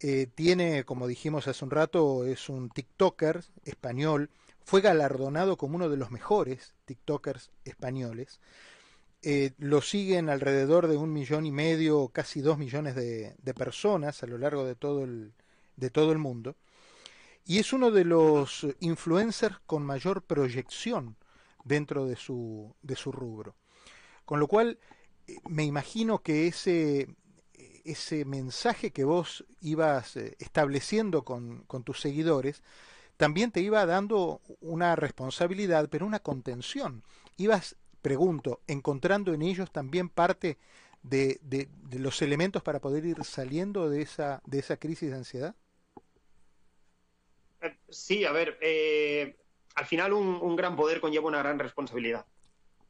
eh, 0.00 0.26
tiene, 0.34 0.84
como 0.84 1.06
dijimos 1.06 1.46
hace 1.46 1.62
un 1.64 1.70
rato, 1.70 2.24
es 2.24 2.48
un 2.48 2.70
TikToker 2.70 3.44
español, 3.64 4.30
fue 4.64 4.80
galardonado 4.80 5.58
como 5.58 5.76
uno 5.76 5.90
de 5.90 5.98
los 5.98 6.10
mejores 6.10 6.74
TikTokers 6.86 7.50
españoles. 7.66 8.40
Eh, 9.26 9.52
lo 9.56 9.80
siguen 9.80 10.28
alrededor 10.28 10.86
de 10.86 10.98
un 10.98 11.10
millón 11.10 11.46
y 11.46 11.50
medio, 11.50 12.08
casi 12.08 12.42
dos 12.42 12.58
millones 12.58 12.94
de, 12.94 13.34
personas 13.56 14.22
a 14.22 14.26
lo 14.26 14.36
largo 14.36 14.66
de 14.66 14.74
todo, 14.74 15.02
el, 15.02 15.32
de 15.76 15.88
todo 15.88 16.12
el 16.12 16.18
mundo. 16.18 16.56
Y 17.46 17.58
es 17.58 17.72
uno 17.72 17.90
de 17.90 18.04
los 18.04 18.66
influencers 18.80 19.56
con 19.66 19.82
mayor 19.82 20.24
proyección 20.24 21.16
dentro 21.64 22.04
de 22.04 22.16
su, 22.16 22.76
de 22.82 22.96
su 22.96 23.12
rubro. 23.12 23.56
Con 24.26 24.40
lo 24.40 24.46
cual, 24.46 24.78
eh, 25.26 25.38
me 25.48 25.64
imagino 25.64 26.18
que 26.22 26.46
ese, 26.46 27.08
ese 27.84 28.26
mensaje 28.26 28.90
que 28.90 29.04
vos 29.04 29.46
ibas 29.62 30.16
eh, 30.16 30.36
estableciendo 30.38 31.24
con, 31.24 31.64
tus 31.84 31.98
seguidores, 31.98 32.62
también 33.16 33.52
te 33.52 33.60
iba 33.60 33.86
dando 33.86 34.42
una 34.60 34.96
responsabilidad, 34.96 35.88
pero 35.88 36.04
una 36.04 36.20
contención. 36.20 37.04
Ibas, 37.38 37.76
pregunto, 38.04 38.60
encontrando 38.66 39.32
en 39.32 39.40
ellos 39.40 39.72
también 39.72 40.10
parte 40.10 40.58
de, 41.02 41.40
los 41.90 42.20
elementos 42.20 42.62
para 42.62 42.78
poder 42.78 43.06
ir 43.06 43.24
saliendo 43.24 43.88
de 43.88 44.02
esa, 44.02 44.42
de 44.44 44.58
esa 44.58 44.76
crisis 44.76 45.10
de 45.10 45.16
ansiedad. 45.16 45.54
Eh, 47.62 47.74
sí, 47.88 48.26
a 48.26 48.32
ver, 48.32 48.58
eh, 48.60 49.38
al 49.74 49.86
final 49.86 50.12
un, 50.12 50.26
un 50.26 50.54
gran 50.54 50.76
poder 50.76 51.00
conlleva 51.00 51.28
una 51.28 51.38
gran 51.38 51.58
responsabilidad. 51.58 52.26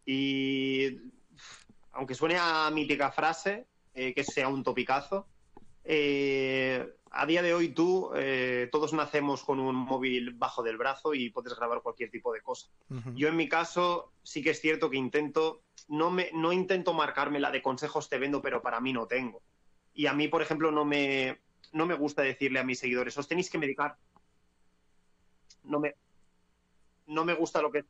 Y 0.05 0.99
aunque 1.93 2.17
suene 2.17 2.37
a 2.37 2.69
mítica 2.73 3.13
frase, 3.13 3.69
eh, 3.95 4.13
que 4.15 4.25
sea 4.25 4.49
un 4.49 4.65
topicazo. 4.65 5.29
Eh, 5.85 6.93
a 7.15 7.27
día 7.27 7.43
de 7.43 7.55
hoy 7.55 7.69
tú, 7.69 8.11
eh, 8.15 8.69
todos 8.73 8.93
nacemos 8.93 9.45
con 9.45 9.61
un 9.61 9.77
móvil 9.77 10.33
bajo 10.33 10.63
del 10.63 10.77
brazo 10.77 11.15
y 11.15 11.31
puedes 11.31 11.55
grabar 11.55 11.81
cualquier 11.81 12.11
tipo 12.11 12.33
de 12.33 12.41
cosa. 12.41 12.69
Yo 13.15 13.29
en 13.29 13.37
mi 13.37 13.49
caso 13.49 14.13
sí 14.23 14.43
que 14.43 14.51
es 14.51 14.61
cierto 14.61 14.91
que 14.91 14.97
intento, 14.97 15.63
no, 15.89 16.11
me, 16.11 16.31
no 16.33 16.53
intento 16.53 16.93
marcarme 16.93 17.39
la 17.39 17.51
de 17.51 17.63
consejos 17.63 18.09
te 18.09 18.19
vendo, 18.19 18.43
pero 18.43 18.63
para 18.63 18.81
mí 18.81 18.93
no 18.93 19.07
tengo. 19.07 19.43
Y 19.95 20.07
a 20.07 20.13
mí, 20.13 20.29
por 20.29 20.43
ejemplo, 20.43 20.73
no 20.73 20.85
me, 20.85 21.41
no 21.73 21.87
me 21.87 21.95
gusta 21.95 22.23
decirle 22.23 22.59
a 22.59 22.65
mis 22.65 22.81
seguidores, 22.81 23.17
os 23.17 23.29
tenéis 23.29 23.49
que 23.49 23.59
medicar. 23.59 23.97
No 25.63 25.79
me, 25.79 25.95
no 27.07 27.25
me 27.25 27.35
gusta 27.35 27.63
lo 27.63 27.71
que 27.71 27.85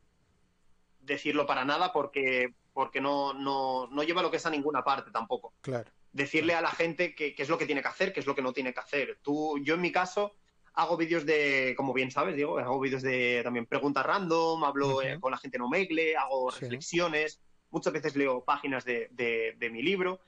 decirlo 1.01 1.47
para 1.47 1.65
nada 1.65 1.93
porque 1.93 2.55
porque 2.75 3.01
no, 3.01 3.33
no, 3.33 3.87
no 3.87 4.03
lleva 4.03 4.21
lo 4.21 4.31
que 4.31 4.39
es 4.39 4.47
a 4.47 4.51
ninguna 4.51 4.83
parte 4.83 5.13
tampoco. 5.13 5.55
Claro. 5.61 5.91
Decirle 6.15 6.55
a 6.55 6.63
la 6.63 6.71
gente 6.71 7.15
qué 7.15 7.35
es 7.37 7.49
lo 7.51 7.59
que 7.59 7.67
tiene 7.67 7.83
que 7.83 7.89
hacer, 7.89 8.13
qué 8.13 8.21
es 8.21 8.27
lo 8.27 8.35
que 8.35 8.41
no 8.41 8.55
tiene 8.55 8.73
que 8.73 8.81
hacer. 8.81 9.19
Tú, 9.23 9.59
yo 9.59 9.75
en 9.75 9.83
mi 9.83 9.93
caso 9.93 10.35
hago 10.75 10.97
vídeos 10.97 11.25
de, 11.25 11.75
como 11.77 11.93
bien 11.93 12.11
sabes, 12.11 12.37
digo, 12.37 12.59
hago 12.59 12.81
vídeos 12.81 13.03
de 13.03 13.41
también 13.43 13.67
preguntas 13.67 14.05
random, 14.05 14.65
hablo 14.65 15.03
eh, 15.03 15.19
con 15.21 15.31
la 15.31 15.39
gente 15.39 15.59
no 15.59 15.67
Omegle, 15.67 16.17
hago 16.17 16.51
reflexiones, 16.51 17.41
muchas 17.71 17.93
veces 17.93 18.17
leo 18.17 18.45
páginas 18.45 18.85
de, 18.85 19.09
de, 19.13 19.71
mi 19.71 19.83
libro. 19.83 20.21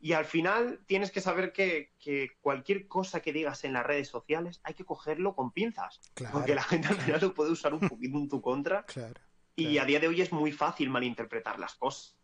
Y 0.00 0.12
al 0.12 0.26
final 0.26 0.80
tienes 0.86 1.10
que 1.10 1.22
saber 1.22 1.52
que, 1.52 1.92
que, 1.98 2.32
cualquier 2.42 2.86
cosa 2.86 3.20
que 3.20 3.32
digas 3.32 3.64
en 3.64 3.72
las 3.72 3.86
redes 3.86 4.08
sociales 4.08 4.60
hay 4.62 4.74
que 4.74 4.84
cogerlo 4.84 5.34
con 5.34 5.50
pinzas. 5.50 6.00
porque 6.32 6.54
la 6.54 6.62
gente 6.62 6.88
al 6.88 6.96
final 6.96 7.20
lo 7.22 7.34
puede 7.34 7.50
usar 7.50 7.72
un 7.72 7.88
poquito 7.88 8.18
en 8.18 8.28
tu 8.28 8.42
contra. 8.42 8.84
Claro. 8.84 9.20
Y 9.56 9.78
a 9.78 9.84
día 9.84 10.00
de 10.00 10.08
hoy 10.08 10.20
es 10.20 10.32
muy 10.32 10.52
fácil 10.52 10.90
malinterpretar 10.90 11.58
las 11.58 11.76
cosas. 11.76 12.16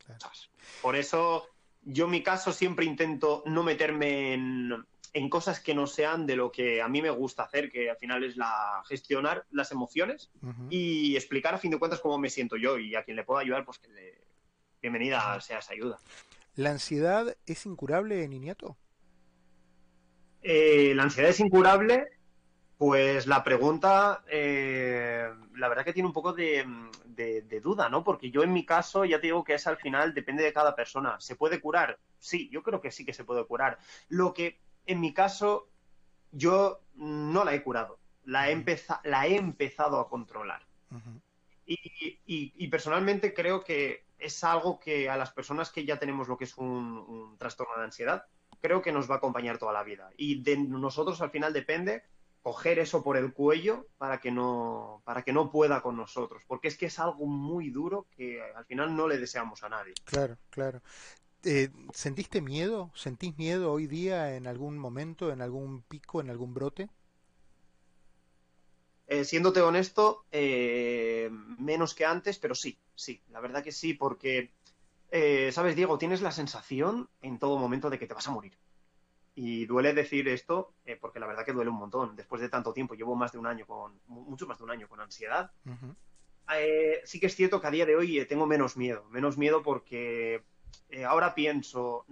Por 0.83 0.97
eso 0.97 1.47
yo 1.83 2.05
en 2.05 2.11
mi 2.11 2.23
caso 2.23 2.53
siempre 2.53 2.85
intento 2.85 3.43
no 3.47 3.63
meterme 3.63 4.35
en, 4.35 4.87
cosas 5.29 5.61
que 5.61 5.75
no 5.75 5.87
sean 5.87 6.27
de 6.27 6.37
lo 6.37 6.53
que 6.53 6.81
a 6.83 6.89
mí 6.89 7.03
me 7.03 7.11
gusta 7.11 7.45
hacer, 7.45 7.71
que 7.71 7.91
al 7.91 7.97
final 7.97 8.25
es 8.25 8.37
la 8.37 8.83
gestionar 8.87 9.45
las 9.51 9.73
emociones 9.73 10.31
y 10.69 11.17
explicar 11.17 11.55
a 11.55 11.59
fin 11.59 11.71
de 11.71 11.79
cuentas 11.79 12.01
cómo 12.01 12.19
me 12.19 12.31
siento 12.31 12.57
yo 12.57 12.79
y 12.79 12.95
a 12.95 13.05
quien 13.05 13.17
le 13.17 13.25
pueda 13.25 13.41
ayudar, 13.41 13.65
pues 13.65 13.79
que 13.79 13.89
le... 13.89 14.19
bienvenida 14.81 15.41
sea 15.41 15.59
esa 15.59 15.73
ayuda. 15.73 15.99
¿La 16.57 16.71
ansiedad 16.71 17.37
es 17.47 17.67
incurable, 17.67 18.27
Niñato? 18.29 18.77
Eh, 20.43 20.93
la 20.95 21.05
ansiedad 21.05 21.31
es 21.31 21.41
incurable 21.41 22.20
pues 22.81 23.27
la 23.27 23.45
pregunta, 23.45 24.25
eh, 24.27 25.29
la 25.57 25.69
verdad 25.69 25.85
que 25.85 25.93
tiene 25.93 26.07
un 26.07 26.15
poco 26.15 26.33
de, 26.33 26.65
duda, 27.63 27.91
¿no? 27.91 28.03
Porque 28.03 28.31
yo 28.31 28.43
en 28.43 28.55
mi 28.55 28.65
caso 28.65 29.05
ya 29.05 29.21
te 29.21 29.27
digo 29.27 29.45
que 29.45 29.53
es 29.53 29.67
al 29.67 29.77
final, 29.77 30.15
depende 30.15 30.43
de 30.43 30.55
cada 30.55 30.75
persona. 30.75 31.21
¿Se 31.21 31.37
puede 31.37 31.61
curar? 31.61 31.99
Sí, 32.19 32.49
yo 32.51 32.63
creo 32.63 32.81
que 32.81 32.91
sí 32.91 33.05
que 33.05 33.13
se 33.13 33.25
puede 33.25 33.45
curar. 33.45 33.77
Lo 34.09 34.33
que 34.33 34.59
en 34.87 34.99
mi 34.99 35.13
caso 35.13 35.69
yo 36.33 36.81
no 36.95 37.45
la 37.45 37.53
he 37.53 37.63
curado, 37.63 37.99
la 38.25 38.51
he, 38.51 38.65
la 39.05 39.27
he 39.27 39.37
empezado 39.37 40.01
a 40.01 40.09
controlar. 40.09 40.63
y, 41.67 42.69
personalmente 42.69 43.35
creo 43.35 43.63
que 43.63 44.07
es 44.19 44.43
algo 44.43 44.81
que 44.81 45.11
a 45.11 45.19
las 45.19 45.33
personas 45.33 45.69
que 45.69 45.85
ya 45.85 45.99
tenemos 45.99 46.29
lo 46.29 46.39
que 46.39 46.45
es 46.45 46.57
un 46.57 47.37
trastorno 47.39 47.77
de 47.77 47.85
ansiedad, 47.85 48.25
creo 48.63 48.81
que 48.81 48.91
nos 48.91 49.11
va 49.11 49.17
a 49.17 49.19
acompañar 49.19 49.59
toda 49.59 49.75
la 49.75 49.83
vida. 49.83 50.09
Y 50.17 50.43
de 50.43 50.57
nosotros 50.57 51.21
al 51.21 51.31
final 51.31 51.53
depende 51.53 52.05
coger 52.43 52.79
eso 52.79 53.03
por 53.03 53.17
el 53.17 53.33
cuello 53.33 53.87
para 53.99 54.19
que 54.19 54.31
no 54.31 55.03
para 55.05 55.23
que 55.23 55.33
no 55.33 55.51
pueda 55.51 55.83
con 55.83 55.97
nosotros 55.97 56.43
porque 56.47 56.69
es 56.69 56.79
que 56.79 56.87
es 56.87 56.99
algo 56.99 57.27
muy 57.27 57.71
duro 57.71 58.07
que 58.17 58.41
al 58.43 58.65
final 58.65 58.97
no 58.97 59.07
le 59.07 59.19
deseamos 59.19 59.63
a 59.63 59.69
nadie 59.69 59.95
claro 60.05 60.39
claro 60.49 60.81
eh, 61.45 61.71
¿Sentiste 61.95 62.41
miedo? 62.41 62.91
¿Sentís 62.95 63.37
miedo 63.39 63.73
hoy 63.73 63.87
día 63.87 64.37
en 64.37 64.47
algún 64.47 64.79
momento, 64.79 65.33
en 65.33 65.41
algún 65.41 65.83
pico, 65.83 66.21
en 66.21 66.29
algún 66.29 66.53
brote? 66.53 66.91
Eh, 69.07 69.25
siéndote 69.25 69.61
honesto, 69.61 70.25
eh, 70.31 71.31
menos 71.59 71.95
que 71.95 72.05
antes, 72.05 72.39
pero 72.39 72.55
sí, 72.55 72.79
sí, 72.95 73.23
la 73.31 73.41
verdad 73.41 73.65
que 73.65 73.73
sí, 73.73 73.95
porque, 73.95 74.53
sabes, 75.51 75.75
Diego, 75.75 75.99
tienes 75.99 76.21
la 76.21 76.31
sensación 76.31 77.09
en 77.23 77.39
todo 77.39 77.59
momento 77.59 77.91
de 77.91 77.99
que 77.99 78.07
te 78.07 78.15
vas 78.15 78.29
a 78.29 78.33
morir. 78.33 78.57
Y 79.43 79.65
duele 79.65 79.95
decir 79.95 80.29
esto, 80.29 80.75
eh, 80.85 80.99
porque 81.01 81.19
la 81.19 81.27
verdad 81.27 81.47
que 81.47 81.55
duele 81.55 81.71
un 81.71 81.79
montón. 81.79 82.15
Después 82.15 82.43
de 82.43 82.51
tanto 82.51 82.75
tiempo, 82.75 82.93
llevo 82.93 83.17
más 83.17 83.33
de 83.33 83.39
un 83.39 83.47
año 83.47 83.65
con, 83.65 83.99
mucho 84.07 84.47
más 84.47 84.59
de 84.59 84.65
un 84.65 84.71
año 84.71 84.87
con 84.87 85.01
ansiedad. 85.01 85.51
Eh, 86.55 87.01
sí 87.05 87.19
que 87.19 87.29
es 87.29 87.35
cierto 87.35 87.59
que 87.59 87.67
a 87.67 87.71
día 87.71 87.87
de 87.87 87.97
hoy 87.97 88.19
eh, 88.19 88.27
tengo 88.27 88.47
menos 88.47 88.77
miedo, 88.77 89.07
menos 89.09 89.39
miedo 89.39 89.63
porque 89.63 90.43
ahora 91.07 91.35
pienso, 91.35 92.05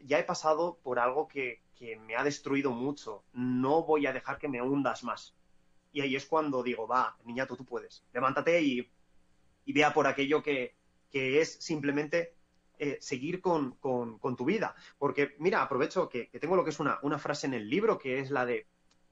ya 0.00 0.18
he 0.18 0.24
pasado 0.24 0.78
por 0.82 0.98
algo 0.98 1.28
que, 1.28 1.62
me 2.06 2.14
ha 2.14 2.24
destruido 2.24 2.72
mucho, 2.72 3.24
no 3.32 3.84
voy 3.84 4.06
a 4.06 4.12
dejar 4.12 4.36
que 4.36 4.48
me 4.48 4.60
hundas 4.60 5.04
más. 5.04 5.34
Y 5.92 6.02
ahí 6.02 6.14
es 6.14 6.26
cuando 6.26 6.62
digo, 6.62 6.86
va, 6.86 7.16
niñato, 7.24 7.56
tú 7.56 7.64
puedes, 7.64 8.04
levántate 8.12 8.60
y, 8.60 8.90
y 9.64 9.72
vea 9.72 9.94
por 9.94 10.06
aquello 10.06 10.42
que, 10.42 10.74
que 11.10 11.40
es 11.40 11.54
simplemente 11.54 12.34
eh, 12.78 12.98
seguir 13.00 13.40
con, 13.40 13.76
tu 13.80 14.44
vida. 14.44 14.74
Porque, 14.98 15.34
mira, 15.38 15.62
aprovecho 15.62 16.08
que, 16.08 16.26
tengo 16.40 16.56
lo 16.56 16.64
que 16.64 16.70
es 16.70 16.80
una, 16.80 17.18
frase 17.18 17.46
en 17.46 17.54
el 17.54 17.68
libro, 17.68 17.98
que 17.98 18.20
es 18.20 18.30
la 18.30 18.46
de 18.46 18.66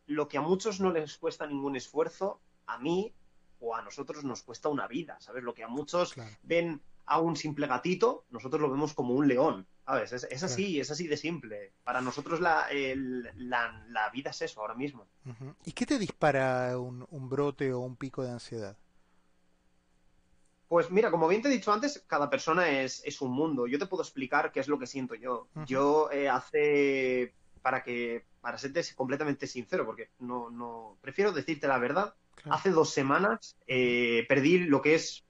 lo 0.06 0.28
que 0.28 0.38
a 0.38 0.40
muchos 0.40 0.80
no 0.80 0.92
les 0.92 1.18
cuesta 1.18 1.46
ningún 1.46 1.74
esfuerzo, 1.74 2.40
a 2.66 2.78
mí 2.78 3.12
o 3.58 3.74
a 3.74 3.82
nosotros 3.82 4.22
nos 4.24 4.42
cuesta 4.42 4.68
una 4.68 4.86
vida, 4.86 5.16
¿sabes? 5.20 5.42
Lo 5.42 5.54
que 5.54 5.64
a 5.64 5.68
muchos 5.68 6.14
ven 6.42 6.80
a 7.06 7.20
un 7.20 7.36
simple 7.36 7.66
gatito, 7.66 8.24
nosotros 8.30 8.60
lo 8.60 8.70
vemos 8.70 8.94
como 8.94 9.14
un 9.14 9.26
león, 9.26 9.66
¿sabes? 9.84 10.12
Es, 10.12 10.42
así, 10.42 10.78
es 10.78 10.90
así 10.90 11.08
de 11.08 11.16
simple. 11.16 11.72
Para 11.82 12.00
nosotros 12.00 12.40
la, 12.40 12.66
la, 13.34 14.10
vida 14.12 14.30
es 14.30 14.42
eso 14.42 14.60
ahora 14.60 14.74
mismo. 14.74 15.06
¿Y 15.64 15.72
qué 15.72 15.86
te 15.86 15.98
dispara 15.98 16.78
un, 16.78 17.06
un 17.10 17.28
brote 17.28 17.72
o 17.72 17.80
un 17.80 17.96
pico 17.96 18.22
de 18.22 18.30
ansiedad? 18.30 18.76
Pues 20.68 20.90
mira, 20.90 21.10
como 21.10 21.28
bien 21.28 21.42
te 21.42 21.48
he 21.48 21.52
dicho 21.52 21.72
antes, 21.72 22.02
cada 22.06 22.28
persona 22.28 22.68
es, 22.68 23.20
un 23.20 23.32
mundo. 23.32 23.66
Yo 23.66 23.78
te 23.78 23.86
puedo 23.86 24.02
explicar 24.02 24.50
qué 24.50 24.60
es 24.60 24.68
lo 24.68 24.78
que 24.78 24.86
siento 24.86 25.14
yo. 25.14 25.48
Yo 25.66 26.10
eh, 26.10 26.28
hace, 26.28 27.34
para 27.62 27.82
que, 27.84 28.24
para 28.40 28.58
serte 28.58 28.82
completamente 28.94 29.46
sincero, 29.46 29.86
porque 29.86 30.10
no, 30.18 30.50
no, 30.50 30.98
prefiero 31.00 31.32
decirte 31.32 31.68
la 31.68 31.78
verdad, 31.78 32.14
hace 32.50 32.70
dos 32.70 32.90
semanas 32.90 33.56
eh, 33.66 34.24
perdí 34.28 34.58
lo 34.58 34.82
que 34.82 34.96
es 34.96 35.24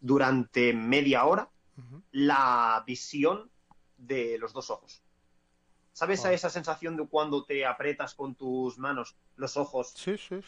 durante 0.00 0.72
media 0.72 1.24
hora 1.24 1.48
la 2.10 2.82
visión 2.86 3.50
de 3.96 4.38
los 4.38 4.52
dos 4.52 4.70
ojos. 4.70 5.02
¿Sabes 5.92 6.24
esa 6.24 6.48
sensación 6.48 6.96
de 6.96 7.06
cuando 7.08 7.44
te 7.44 7.66
apretas 7.66 8.14
con 8.14 8.36
tus 8.36 8.78
manos 8.78 9.16
los 9.34 9.56
ojos 9.56 9.94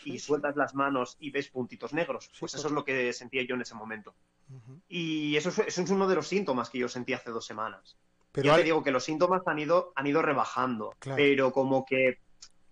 y 0.04 0.18
sueltas 0.20 0.54
las 0.54 0.76
manos 0.76 1.16
y 1.18 1.30
ves 1.30 1.48
puntitos 1.48 1.92
negros? 1.92 2.30
Pues 2.38 2.54
eso 2.54 2.68
es 2.68 2.72
lo 2.72 2.84
que 2.84 3.12
sentía 3.12 3.42
yo 3.42 3.56
en 3.56 3.62
ese 3.62 3.74
momento. 3.74 4.14
Y 4.88 5.36
eso 5.36 5.50
es, 5.66 5.78
uno 5.78 6.08
de 6.08 6.14
los 6.16 6.26
síntomas 6.26 6.70
que 6.70 6.78
yo 6.78 6.88
sentí 6.88 7.12
hace 7.12 7.30
dos 7.30 7.46
semanas. 7.46 7.96
Pero 8.32 8.46
ya 8.46 8.56
te 8.56 8.64
digo 8.64 8.82
que 8.82 8.90
los 8.90 9.04
síntomas 9.04 9.42
han 9.46 9.58
ido, 9.58 9.92
han 9.96 10.06
ido 10.06 10.22
rebajando, 10.22 10.94
pero 11.16 11.52
como 11.52 11.84
que 11.84 12.18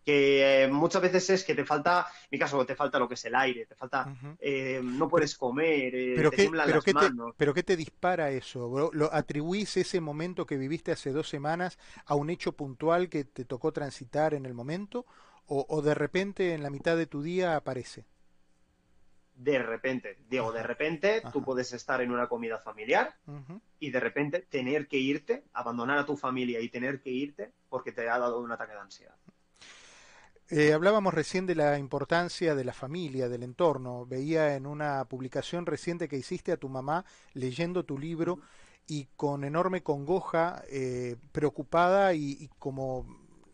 que 0.09 0.63
eh, 0.65 0.69
muchas 0.69 1.03
veces 1.03 1.29
es 1.29 1.45
que 1.45 1.55
te 1.55 1.67
falta, 1.67 2.07
en 2.23 2.29
mi 2.31 2.39
caso, 2.39 2.65
te 2.65 2.75
falta 2.75 2.99
lo 2.99 3.07
que 3.07 3.13
es 3.13 3.25
el 3.27 3.35
aire, 3.35 3.67
te 3.67 3.75
falta, 3.75 4.11
eh, 4.41 4.81
no 4.83 5.07
puedes 5.07 5.37
comer, 5.37 5.95
eh, 5.95 6.15
¿Pero 6.17 6.31
te 6.31 6.37
qué, 6.37 6.43
tiemblan 6.45 6.65
pero 6.65 6.77
las 6.77 6.85
qué 6.87 6.95
te, 6.95 7.01
manos. 7.01 7.35
pero 7.37 7.53
qué 7.53 7.63
te 7.63 7.77
dispara 7.77 8.31
eso? 8.31 8.91
¿Lo 8.91 9.13
atribuís 9.13 9.77
ese 9.77 10.01
momento 10.01 10.47
que 10.47 10.57
viviste 10.57 10.93
hace 10.93 11.13
dos 11.13 11.29
semanas 11.29 11.79
a 12.07 12.15
un 12.15 12.31
hecho 12.31 12.53
puntual 12.53 13.11
que 13.11 13.25
te 13.25 13.45
tocó 13.45 13.71
transitar 13.75 14.33
en 14.33 14.47
el 14.47 14.55
momento? 14.55 15.05
¿O, 15.45 15.67
o 15.69 15.83
de 15.83 15.95
repente 15.95 16.55
en 16.55 16.63
la 16.63 16.71
mitad 16.71 16.97
de 16.97 17.07
tu 17.07 17.21
día 17.21 17.55
aparece? 17.55 18.07
De 19.39 19.61
repente, 19.61 20.19
digo, 20.29 20.53
de 20.53 20.65
repente 20.65 21.23
tú 21.33 21.43
puedes 21.43 21.73
estar 21.73 22.03
en 22.03 22.11
una 22.11 22.29
comida 22.29 22.59
familiar 22.59 23.15
y 23.79 23.91
de 23.91 24.01
repente 24.01 24.41
tener 24.41 24.89
que 24.89 24.99
irte, 24.99 25.45
abandonar 25.53 25.99
a 25.99 26.05
tu 26.07 26.17
familia 26.17 26.61
y 26.61 26.69
tener 26.69 27.01
que 27.01 27.11
irte 27.11 27.53
porque 27.69 27.93
te 27.93 28.09
ha 28.09 28.19
dado 28.19 28.41
un 28.41 28.51
ataque 28.51 28.73
de 28.73 28.81
ansiedad. 28.81 29.15
Eh, 30.51 30.73
hablábamos 30.73 31.15
recién 31.15 31.47
de 31.47 31.55
la 31.55 31.79
importancia 31.79 32.55
de 32.55 32.65
la 32.65 32.73
familia, 32.73 33.29
del 33.29 33.45
entorno. 33.45 34.07
Veía 34.07 34.57
en 34.57 34.67
una 34.67 35.05
publicación 35.05 35.67
reciente 35.67 36.09
que 36.09 36.17
hiciste 36.17 36.51
a 36.51 36.57
tu 36.57 36.69
mamá 36.69 37.05
leyendo 37.35 37.85
tu 37.85 37.97
libro 37.97 38.41
y 38.89 39.07
con 39.15 39.45
enorme 39.45 39.83
congoja, 39.83 40.65
eh, 40.69 41.17
preocupada 41.31 42.15
y, 42.15 42.39
y 42.41 42.49
como 42.59 43.07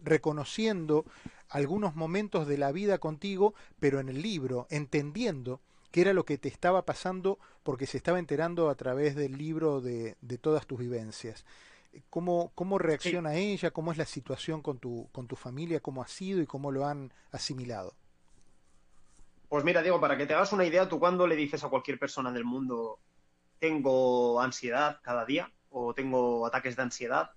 reconociendo 0.02 1.04
algunos 1.50 1.94
momentos 1.94 2.46
de 2.46 2.58
la 2.58 2.72
vida 2.72 2.98
contigo, 2.98 3.54
pero 3.80 4.00
en 4.00 4.08
el 4.08 4.22
libro, 4.22 4.66
entendiendo 4.70 5.60
qué 5.94 6.00
era 6.00 6.12
lo 6.12 6.24
que 6.24 6.38
te 6.38 6.48
estaba 6.48 6.84
pasando 6.84 7.38
porque 7.62 7.86
se 7.86 7.98
estaba 7.98 8.18
enterando 8.18 8.68
a 8.68 8.74
través 8.74 9.14
del 9.14 9.38
libro 9.38 9.80
de, 9.80 10.16
de 10.22 10.38
todas 10.38 10.66
tus 10.66 10.80
vivencias. 10.80 11.44
¿Cómo, 12.10 12.50
cómo 12.56 12.80
reacciona 12.80 13.34
sí. 13.34 13.52
ella? 13.52 13.70
¿Cómo 13.70 13.92
es 13.92 13.98
la 13.98 14.04
situación 14.04 14.60
con 14.60 14.80
tu, 14.80 15.08
con 15.12 15.28
tu 15.28 15.36
familia? 15.36 15.78
¿Cómo 15.78 16.02
ha 16.02 16.08
sido 16.08 16.42
y 16.42 16.46
cómo 16.46 16.72
lo 16.72 16.84
han 16.84 17.12
asimilado? 17.30 17.94
Pues 19.48 19.62
mira, 19.62 19.82
Diego, 19.82 20.00
para 20.00 20.16
que 20.16 20.26
te 20.26 20.34
hagas 20.34 20.52
una 20.52 20.64
idea, 20.64 20.88
tú 20.88 20.98
cuando 20.98 21.28
le 21.28 21.36
dices 21.36 21.62
a 21.62 21.68
cualquier 21.68 22.00
persona 22.00 22.32
del 22.32 22.44
mundo 22.44 22.98
tengo 23.60 24.40
ansiedad 24.40 24.98
cada 25.00 25.24
día 25.24 25.52
o 25.70 25.94
tengo 25.94 26.44
ataques 26.44 26.74
de 26.74 26.82
ansiedad, 26.82 27.30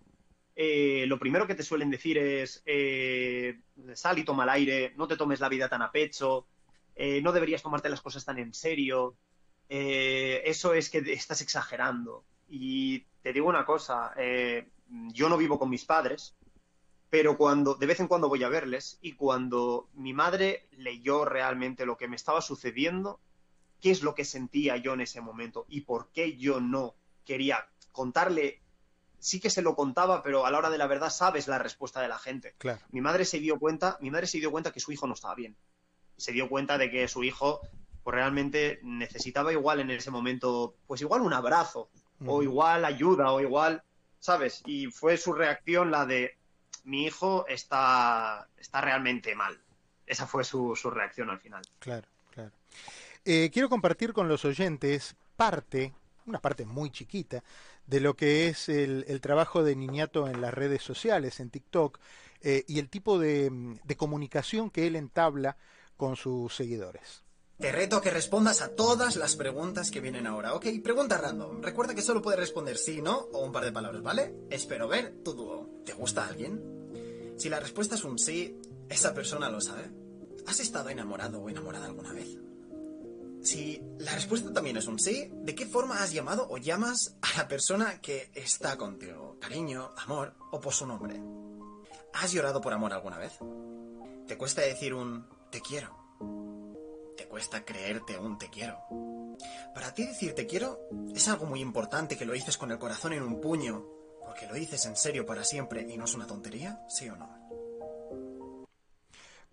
eh, 0.56 1.06
lo 1.06 1.20
primero 1.20 1.46
que 1.46 1.54
te 1.54 1.62
suelen 1.62 1.92
decir 1.92 2.18
es 2.18 2.64
eh, 2.66 3.60
sal 3.94 4.18
y 4.18 4.24
toma 4.24 4.46
el 4.46 4.50
aire, 4.50 4.94
no 4.98 5.08
te 5.08 5.16
tomes 5.16 5.42
la 5.42 5.48
vida 5.48 5.70
tan 5.70 5.84
a 5.84 5.92
pecho, 5.92 6.48
eh, 7.00 7.22
no 7.22 7.32
deberías 7.32 7.62
tomarte 7.62 7.89
las 7.89 8.01
cosas 8.01 8.25
tan 8.25 8.39
en 8.39 8.56
serio, 8.56 9.16
eh, 9.70 10.42
eso 10.46 10.74
es 10.74 10.89
que 10.89 10.98
estás 11.13 11.42
exagerando. 11.42 12.25
Y 12.50 13.01
te 13.22 13.34
digo 13.34 13.48
una 13.48 13.66
cosa, 13.66 14.13
eh, 14.18 14.68
yo 15.13 15.30
no 15.30 15.38
vivo 15.38 15.60
con 15.60 15.70
mis 15.70 15.86
padres, 15.86 16.36
pero 17.12 17.38
cuando 17.38 17.75
de 17.75 17.86
vez 17.86 18.00
en 18.00 18.08
cuando 18.08 18.30
voy 18.30 18.44
a 18.44 18.50
verles 18.50 18.98
y 19.00 19.13
cuando 19.13 19.89
mi 19.94 20.13
madre 20.13 20.68
leyó 20.72 21.24
realmente 21.24 21.86
lo 21.86 21.98
que 21.98 22.08
me 22.08 22.16
estaba 22.16 22.42
sucediendo, 22.42 23.20
qué 23.80 23.92
es 23.92 24.01
lo 24.01 24.16
que 24.16 24.25
sentía 24.25 24.75
yo 24.77 24.94
en 24.94 25.01
ese 25.01 25.22
momento 25.22 25.68
y 25.70 25.82
por 25.82 26.10
qué 26.12 26.36
yo 26.36 26.60
no 26.60 26.96
quería 27.25 27.70
contarle 27.92 28.62
sí 29.20 29.39
que 29.39 29.50
se 29.51 29.62
lo 29.62 29.75
contaba, 29.75 30.24
pero 30.24 30.46
a 30.46 30.51
la 30.51 30.58
hora 30.58 30.70
de 30.70 30.77
la 30.77 30.88
verdad 30.88 31.10
sabes 31.12 31.48
la 31.48 31.60
respuesta 31.60 32.01
de 32.01 32.08
la 32.08 32.18
gente. 32.18 32.56
Claro. 32.58 32.82
Mi 32.92 33.01
madre 33.01 33.25
se 33.25 33.39
dio 33.39 33.60
cuenta, 33.60 33.98
mi 34.01 34.10
madre 34.10 34.25
se 34.25 34.39
dio 34.39 34.51
cuenta 34.51 34.72
que 34.72 34.80
su 34.80 34.92
hijo 34.92 35.06
no 35.06 35.13
estaba 35.13 35.36
bien 35.36 35.56
se 36.18 36.32
dio 36.32 36.50
cuenta 36.50 36.78
de 36.78 36.90
que 36.90 37.08
su 37.08 37.24
hijo 37.24 37.62
pues 38.04 38.16
realmente 38.16 38.80
necesitaba 38.84 39.52
igual 39.52 39.80
en 39.80 39.92
ese 39.92 40.12
momento, 40.12 40.76
pues 40.88 41.02
igual 41.02 41.22
un 41.22 41.34
abrazo, 41.34 41.90
o 42.26 42.42
igual 42.42 42.86
ayuda, 42.86 43.32
o 43.32 43.42
igual, 43.42 43.84
¿sabes? 44.20 44.64
Y 44.66 44.88
fue 44.88 45.18
su 45.18 45.34
reacción 45.34 45.92
la 45.92 46.06
de, 46.06 46.38
mi 46.88 47.06
hijo 47.06 47.46
está, 47.48 48.48
está 48.58 48.80
realmente 48.80 49.36
mal. 49.36 49.60
Esa 50.06 50.26
fue 50.26 50.46
su, 50.46 50.74
su 50.76 50.90
reacción 50.90 51.30
al 51.30 51.40
final. 51.42 51.62
Claro, 51.80 52.08
claro. 52.32 52.52
Eh, 53.26 53.50
quiero 53.52 53.68
compartir 53.68 54.14
con 54.14 54.30
los 54.30 54.46
oyentes 54.46 55.18
parte, 55.36 55.94
una 56.26 56.40
parte 56.40 56.66
muy 56.66 56.90
chiquita, 56.92 57.44
de 57.86 58.00
lo 58.00 58.16
que 58.16 58.48
es 58.48 58.70
el, 58.70 59.04
el 59.10 59.20
trabajo 59.20 59.64
de 59.64 59.76
Niñato 59.76 60.30
en 60.30 60.40
las 60.40 60.54
redes 60.54 60.82
sociales, 60.82 61.42
en 61.42 61.50
TikTok, 61.50 62.00
eh, 62.40 62.64
y 62.68 62.80
el 62.80 62.88
tipo 62.88 63.20
de, 63.20 63.50
de 63.84 63.98
comunicación 63.98 64.70
que 64.70 64.88
él 64.88 64.96
entabla 64.96 65.58
con 65.98 66.16
sus 66.16 66.55
seguidores. 66.55 67.24
Te 67.60 67.72
reto 67.72 67.98
a 67.98 68.01
que 68.01 68.12
respondas 68.12 68.62
a 68.62 68.75
todas 68.75 69.16
las 69.16 69.36
preguntas 69.36 69.90
que 69.90 70.00
vienen 70.00 70.27
ahora, 70.27 70.53
¿ok? 70.53 70.68
Pregunta 70.83 71.18
random. 71.18 71.62
Recuerda 71.64 71.96
que 71.96 72.03
solo 72.03 72.22
puedes 72.22 72.40
responder 72.40 72.77
sí, 72.77 73.01
no 73.01 73.18
o 73.33 73.44
un 73.44 73.51
par 73.51 73.66
de 73.66 73.72
palabras, 73.72 74.03
¿vale? 74.03 74.36
Espero 74.51 74.88
ver 74.88 75.24
tu 75.24 75.33
dúo. 75.33 75.81
¿Te 75.83 75.94
gusta 75.94 76.27
alguien? 76.27 77.33
Si 77.36 77.50
la 77.50 77.60
respuesta 77.60 77.96
es 77.96 78.03
un 78.03 78.20
sí, 78.20 78.55
esa 78.90 79.16
persona 79.16 79.50
lo 79.50 79.60
sabe. 79.60 79.90
¿Has 80.46 80.60
estado 80.60 80.90
enamorado 80.90 81.42
o 81.42 81.50
enamorada 81.50 81.88
alguna 81.88 82.14
vez? 82.14 82.38
Si 83.42 83.81
la 83.98 84.14
respuesta 84.14 84.53
también 84.53 84.77
es 84.77 84.88
un 84.88 85.00
sí, 85.00 85.31
¿de 85.31 85.55
qué 85.55 85.66
forma 85.66 86.03
has 86.03 86.14
llamado 86.14 86.48
o 86.50 86.57
llamas 86.57 87.16
a 87.22 87.38
la 87.40 87.48
persona 87.48 88.01
que 88.01 88.29
está 88.36 88.77
contigo? 88.77 89.38
Cariño, 89.40 89.92
amor 89.98 90.36
o 90.51 90.60
por 90.60 90.74
su 90.74 90.86
nombre. 90.86 91.20
¿Has 92.14 92.33
llorado 92.33 92.62
por 92.62 92.74
amor 92.74 92.94
alguna 92.94 93.18
vez? 93.18 93.33
¿Te 94.27 94.38
cuesta 94.38 94.62
decir 94.62 94.94
un 94.94 95.25
te 95.50 95.62
quiero? 95.62 95.96
¿Te 97.16 97.27
cuesta 97.27 97.64
creerte 97.64 98.18
un 98.18 98.38
te 98.38 98.50
quiero? 98.50 98.77
Para 99.74 99.94
ti 99.94 100.05
decir 100.05 100.33
te 100.33 100.48
quiero 100.48 100.79
es 101.14 101.27
algo 101.27 101.46
muy 101.46 101.62
importante 101.62 102.18
que 102.18 102.25
lo 102.25 102.33
dices 102.33 102.57
con 102.57 102.72
el 102.72 102.79
corazón 102.79 103.14
en 103.14 103.24
un 103.24 103.40
puño, 103.40 103.86
porque 104.25 104.48
lo 104.48 104.55
dices 104.55 104.86
en 104.86 104.96
serio 104.96 105.25
para 105.25 105.44
siempre 105.44 105.86
y 105.90 105.98
no 105.98 106.05
es 106.05 106.16
una 106.16 106.27
tontería, 106.27 106.81
¿sí 106.90 107.10
o 107.10 107.16
no? 107.16 107.38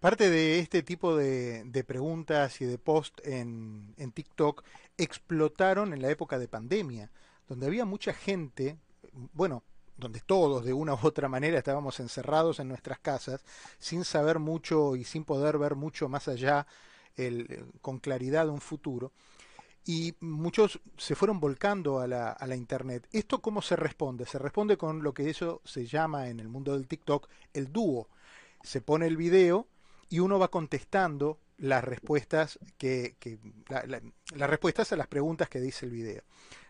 Parte 0.00 0.28
de 0.28 0.58
este 0.58 0.82
tipo 0.82 1.16
de, 1.16 1.84
preguntas 1.86 2.60
y 2.60 2.66
de 2.66 2.76
post 2.76 3.20
en, 3.24 3.94
en 3.96 4.12
TikTok 4.12 4.62
explotaron 4.98 5.94
en 5.94 6.02
la 6.02 6.10
época 6.10 6.38
de 6.38 6.48
pandemia, 6.48 7.10
donde 7.48 7.66
había 7.66 7.86
mucha 7.86 8.12
gente, 8.12 8.76
bueno, 9.32 9.62
donde 9.96 10.20
todos 10.20 10.64
de 10.64 10.72
una 10.72 10.94
u 10.94 10.98
otra 11.02 11.28
manera 11.28 11.58
estábamos 11.58 12.00
encerrados 12.00 12.58
en 12.58 12.68
nuestras 12.68 12.98
casas, 12.98 13.44
sin 13.78 14.04
saber 14.04 14.38
mucho 14.38 14.96
y 14.96 15.04
sin 15.04 15.24
poder 15.24 15.58
ver 15.58 15.74
mucho 15.76 16.08
más 16.08 16.28
allá 16.28 16.66
el, 17.16 17.64
con 17.80 17.98
claridad 17.98 18.48
un 18.48 18.60
futuro. 18.60 19.12
Y 19.86 20.14
muchos 20.20 20.80
se 20.96 21.14
fueron 21.14 21.40
volcando 21.40 22.00
a 22.00 22.06
la, 22.06 22.32
a 22.32 22.46
la 22.46 22.56
Internet. 22.56 23.06
¿Esto 23.12 23.42
cómo 23.42 23.60
se 23.60 23.76
responde? 23.76 24.24
Se 24.24 24.38
responde 24.38 24.76
con 24.78 25.02
lo 25.02 25.12
que 25.12 25.28
eso 25.28 25.60
se 25.64 25.86
llama 25.86 26.28
en 26.28 26.40
el 26.40 26.48
mundo 26.48 26.72
del 26.72 26.88
TikTok 26.88 27.28
el 27.52 27.70
dúo. 27.70 28.08
Se 28.62 28.80
pone 28.80 29.06
el 29.06 29.18
video 29.18 29.68
y 30.08 30.20
uno 30.20 30.38
va 30.38 30.48
contestando 30.48 31.38
las 31.58 31.84
respuestas 31.84 32.58
que, 32.78 33.16
que 33.18 33.38
la, 33.68 33.84
la, 33.86 34.00
las 34.34 34.50
respuestas 34.50 34.90
a 34.92 34.96
las 34.96 35.06
preguntas 35.06 35.48
que 35.48 35.60
dice 35.60 35.84
el 35.84 35.92
video. 35.92 36.22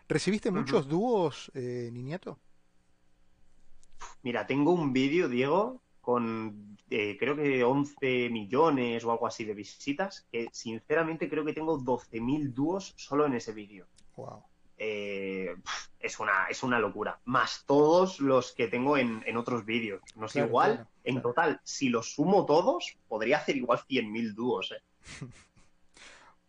¿Recibiste 0.07 0.49
uh 0.49 0.51
-huh. 0.51 0.59
muchos 0.59 0.87
dúos, 0.87 1.51
eh, 1.55 1.89
Niñato? 1.91 2.37
Mira, 4.23 4.47
tengo 4.47 4.71
un 4.71 4.91
vídeo, 4.93 5.29
Diego, 5.29 5.81
con 6.01 6.77
eh, 6.89 7.17
creo 7.19 7.35
que 7.35 7.63
11 7.63 8.29
millones 8.29 9.03
o 9.03 9.11
algo 9.11 9.27
así 9.27 9.43
de 9.43 9.53
visitas, 9.53 10.27
que 10.31 10.47
sinceramente 10.51 11.29
creo 11.29 11.43
que 11.43 11.53
tengo 11.53 11.79
12.000 11.79 12.53
dúos 12.53 12.93
solo 12.97 13.25
en 13.25 13.33
ese 13.33 13.53
vídeo. 13.53 13.87
Wow. 14.15 14.43
Eh, 14.77 15.55
es, 15.99 16.19
una, 16.19 16.45
es 16.49 16.61
una 16.63 16.79
locura. 16.79 17.19
Más 17.25 17.63
todos 17.65 18.19
los 18.19 18.51
que 18.51 18.67
tengo 18.67 18.97
en, 18.97 19.23
en 19.25 19.37
otros 19.37 19.65
vídeos. 19.65 20.01
No 20.15 20.27
sé, 20.27 20.39
claro, 20.39 20.47
igual, 20.47 20.73
claro, 20.73 20.89
en 21.03 21.15
claro. 21.15 21.29
total, 21.29 21.61
si 21.63 21.89
los 21.89 22.13
sumo 22.13 22.45
todos, 22.45 22.97
podría 23.07 23.37
hacer 23.37 23.57
igual 23.57 23.79
100.000 23.79 24.33
dúos. 24.33 24.73
¿eh? 24.73 24.83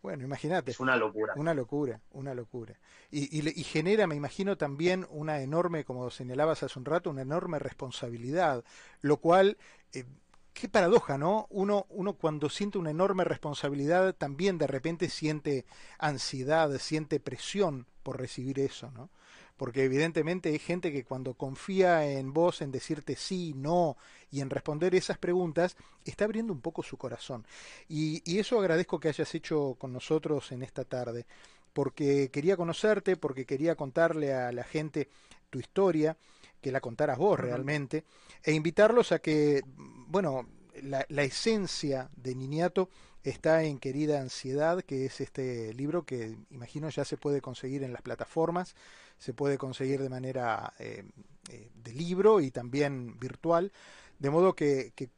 Bueno, 0.01 0.23
imagínate. 0.23 0.71
Es 0.71 0.79
una 0.79 0.95
locura. 0.95 1.33
Una 1.35 1.53
locura, 1.53 1.99
una 2.11 2.33
locura. 2.33 2.79
Y, 3.11 3.39
y, 3.39 3.59
y, 3.59 3.63
genera, 3.63 4.07
me 4.07 4.15
imagino, 4.15 4.57
también 4.57 5.07
una 5.09 5.41
enorme, 5.41 5.83
como 5.83 6.09
señalabas 6.11 6.63
hace 6.63 6.77
un 6.79 6.85
rato, 6.85 7.09
una 7.09 7.23
enorme 7.23 7.59
responsabilidad, 7.59 8.63
lo 9.01 9.17
cual, 9.17 9.57
eh, 9.93 10.05
qué 10.53 10.69
paradoja, 10.69 11.17
¿no? 11.17 11.47
Uno, 11.49 11.85
uno 11.89 12.13
cuando 12.13 12.49
siente 12.49 12.77
una 12.77 12.91
enorme 12.91 13.23
responsabilidad 13.23 14.15
también 14.15 14.57
de 14.57 14.67
repente 14.67 15.09
siente 15.09 15.65
ansiedad, 15.99 16.75
siente 16.79 17.19
presión 17.19 17.85
por 18.03 18.19
recibir 18.19 18.59
eso, 18.59 18.91
¿no? 18.91 19.09
Porque 19.57 19.83
evidentemente 19.83 20.49
hay 20.49 20.59
gente 20.59 20.91
que 20.91 21.03
cuando 21.03 21.33
confía 21.33 22.09
en 22.09 22.31
vos, 22.31 22.61
en 22.61 22.71
decirte 22.71 23.15
sí, 23.15 23.53
no 23.55 23.97
y 24.31 24.41
en 24.41 24.49
responder 24.49 24.93
esas 24.93 25.17
preguntas, 25.17 25.75
está 26.05 26.25
abriendo 26.25 26.53
un 26.53 26.61
poco 26.61 26.83
su 26.83 26.97
corazón. 26.97 27.45
Y, 27.89 28.21
y 28.31 28.39
eso 28.39 28.59
agradezco 28.59 28.99
que 28.99 29.09
hayas 29.09 29.33
hecho 29.33 29.75
con 29.79 29.91
nosotros 29.91 30.51
en 30.51 30.61
esta 30.61 30.85
tarde, 30.85 31.25
porque 31.73 32.29
quería 32.31 32.55
conocerte, 32.55 33.17
porque 33.17 33.45
quería 33.45 33.75
contarle 33.75 34.33
a 34.33 34.51
la 34.51 34.63
gente 34.63 35.09
tu 35.49 35.59
historia, 35.59 36.17
que 36.61 36.71
la 36.71 36.81
contaras 36.81 37.17
vos 37.17 37.39
realmente, 37.39 38.03
e 38.43 38.51
invitarlos 38.51 39.11
a 39.11 39.19
que, 39.19 39.63
bueno, 40.07 40.47
la, 40.81 41.05
la 41.09 41.23
esencia 41.23 42.09
de 42.15 42.35
Niñato 42.35 42.89
está 43.23 43.63
en 43.63 43.79
Querida 43.79 44.21
Ansiedad, 44.21 44.81
que 44.81 45.05
es 45.05 45.21
este 45.21 45.73
libro 45.73 46.05
que 46.05 46.37
imagino 46.49 46.89
ya 46.89 47.05
se 47.05 47.17
puede 47.17 47.41
conseguir 47.41 47.83
en 47.83 47.93
las 47.93 48.01
plataformas, 48.01 48.75
se 49.17 49.33
puede 49.33 49.57
conseguir 49.57 50.01
de 50.01 50.09
manera 50.09 50.73
eh, 50.79 51.03
eh, 51.49 51.69
de 51.75 51.93
libro 51.93 52.39
y 52.39 52.51
también 52.51 53.19
virtual, 53.19 53.71
de 54.19 54.29
modo 54.29 54.55
que, 54.55 54.91
que, 54.95 55.09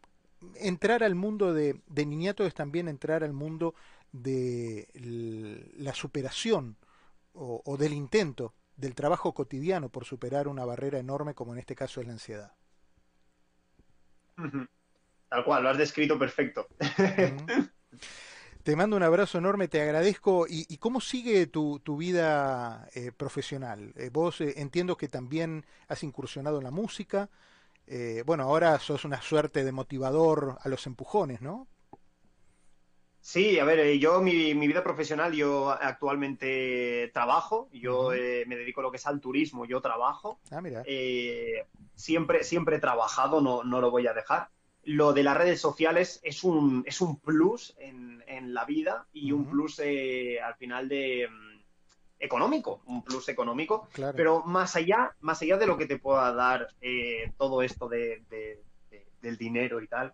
entrar 0.56 1.04
al 1.04 1.16
mundo 1.16 1.54
de, 1.54 1.82
de 1.88 2.06
Niñato 2.06 2.46
es 2.46 2.54
también 2.54 2.88
entrar 2.88 3.24
al 3.24 3.34
mundo 3.34 3.76
de 4.12 4.88
la 5.78 5.94
superación 5.94 6.78
o, 7.34 7.78
del 7.78 7.94
intento 7.94 8.54
del 8.76 8.96
trabajo 8.96 9.34
cotidiano 9.34 9.90
por 9.90 10.06
superar 10.06 10.48
una 10.48 10.66
barrera 10.66 11.00
enorme 11.00 11.34
como 11.34 11.54
en 11.54 11.60
este 11.60 11.76
caso 11.76 12.02
es 12.02 12.08
la 12.08 12.14
ansiedad. 12.14 12.54
Tal 14.36 15.44
cual, 15.44 15.64
lo 15.64 15.70
has 15.70 15.78
descrito 15.78 16.18
perfecto. 16.18 16.68
Te 18.64 18.76
mando 18.76 18.98
un 18.98 19.04
abrazo 19.04 19.38
enorme, 19.38 19.70
te 19.70 19.82
agradezco. 19.82 20.46
¿Y, 20.48 20.78
cómo 20.78 21.00
sigue 21.00 21.48
tu, 21.48 21.80
vida 21.98 22.90
eh, 22.94 23.12
profesional? 23.16 23.94
Eh, 23.96 24.10
vos 24.12 24.42
eh, 24.42 24.56
entiendo 24.58 24.98
que 24.98 25.08
también 25.08 25.66
has 25.88 26.04
incursionado 26.04 26.58
en 26.58 26.66
la 26.66 26.72
música. 26.72 27.30
bueno, 28.26 28.44
ahora 28.44 28.78
sos 28.80 29.06
una 29.06 29.22
suerte 29.22 29.64
de 29.64 29.72
motivador 29.72 30.58
a 30.62 30.70
los 30.70 30.86
empujones, 30.88 31.42
¿no? 31.42 31.68
Sí, 33.22 33.60
a 33.60 33.66
ver, 33.66 33.98
yo 33.98 34.22
mi, 34.22 34.54
vida 34.54 34.84
profesional, 34.84 35.34
yo 35.34 35.70
actualmente 35.70 37.10
trabajo, 37.14 37.70
yo 37.72 38.10
me 38.10 38.56
dedico 38.56 38.82
a 38.82 38.84
lo 38.84 38.92
que 38.92 38.98
es 38.98 39.08
al 39.08 39.22
turismo, 39.22 39.66
yo 39.66 39.82
trabajo. 39.82 40.40
Ah, 40.52 40.62
mira. 40.62 40.84
siempre, 41.96 42.44
siempre 42.44 42.76
he 42.76 42.80
trabajado, 42.80 43.42
no, 43.42 43.64
no 43.64 43.80
lo 43.80 43.90
voy 43.90 44.06
a 44.08 44.14
dejar 44.14 44.50
lo 44.84 45.14
de 45.14 45.24
las 45.24 45.38
redes 45.38 45.60
sociales 45.60 46.20
es 46.24 46.44
un, 46.44 46.84
es 46.86 47.02
un 47.02 47.20
plus 47.20 47.76
en, 47.80 48.24
en 48.28 48.54
la 48.54 48.66
vida 48.66 49.08
y 49.14 49.32
un 49.32 49.50
plus 49.50 49.80
eh, 49.80 50.40
al 50.42 50.56
final 50.56 50.88
de 50.88 51.28
mm, 51.30 51.60
económico, 52.20 52.82
un 52.86 53.04
plus 53.04 53.30
económico, 53.30 53.88
pero 54.16 54.44
más 54.44 54.76
allá, 54.76 55.16
más 55.22 55.42
allá 55.42 55.58
de 55.58 55.68
lo 55.68 55.78
que 55.78 55.86
te 55.86 55.98
pueda 55.98 56.34
dar 56.34 56.68
eh, 56.82 57.32
todo 57.38 57.62
esto 57.62 57.88
de, 57.88 58.24
del 59.22 59.38
dinero 59.38 59.82
y 59.82 59.88
tal, 59.88 60.14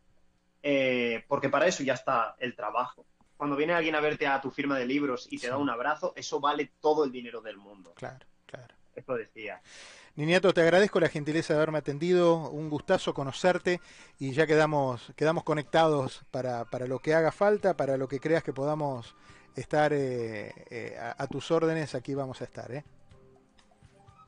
eh, 0.61 1.23
porque 1.27 1.49
para 1.49 1.67
eso 1.67 1.83
ya 1.83 1.93
está 1.93 2.35
el 2.39 2.55
trabajo. 2.55 3.05
Cuando 3.37 3.55
viene 3.55 3.73
alguien 3.73 3.95
a 3.95 3.99
verte 3.99 4.27
a 4.27 4.39
tu 4.39 4.49
firma 4.49 4.77
de 4.77 4.85
libros 4.85 5.27
y 5.29 5.39
te 5.39 5.49
da 5.49 5.57
un 5.57 5.69
abrazo, 5.69 6.13
eso 6.15 6.39
vale 6.39 6.71
todo 6.79 7.03
el 7.03 7.11
dinero 7.11 7.41
del 7.41 7.57
mundo. 7.57 7.93
Claro, 7.95 8.25
claro. 8.45 8.73
Eso 8.95 9.13
decía. 9.15 9.61
Niñato, 10.15 10.53
te 10.53 10.61
agradezco 10.61 11.01
la 11.01 11.09
gentileza 11.09 11.53
de 11.53 11.57
haberme 11.57 11.79
atendido, 11.79 12.49
un 12.49 12.69
gustazo 12.69 13.13
conocerte 13.13 13.81
y 14.17 14.31
ya 14.31 14.47
quedamos, 14.47 15.11
quedamos 15.17 15.43
conectados 15.43 16.23
para, 16.31 16.63
para 16.63 16.87
lo 16.87 16.99
que 16.99 17.13
haga 17.13 17.33
falta, 17.33 17.75
para 17.75 17.97
lo 17.97 18.07
que 18.07 18.21
creas 18.21 18.41
que 18.41 18.53
podamos 18.53 19.13
estar 19.55 19.91
eh, 19.91 20.53
eh, 20.69 20.97
a, 21.17 21.27
tus 21.27 21.51
órdenes, 21.51 21.95
aquí 21.95 22.15
vamos 22.15 22.39
a 22.39 22.45
estar. 22.45 22.71
¿eh? 22.71 22.85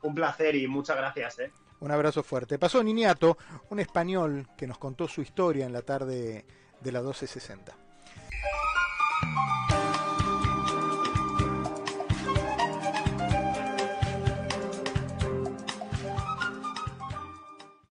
Un 0.02 0.14
placer 0.14 0.54
y 0.56 0.68
muchas 0.68 0.96
gracias. 0.96 1.38
¿eh? 1.38 1.52
Un 1.80 1.90
abrazo 1.90 2.22
fuerte. 2.22 2.58
Pasó 2.58 2.82
Niñato, 2.82 3.38
un 3.70 3.80
español 3.80 4.46
que 4.58 4.66
nos 4.66 4.76
contó 4.76 5.08
su 5.08 5.22
historia 5.22 5.64
en 5.64 5.72
la 5.72 5.80
tarde 5.80 6.44
de 6.80 6.92
la 6.92 7.00
1260. 7.00 7.74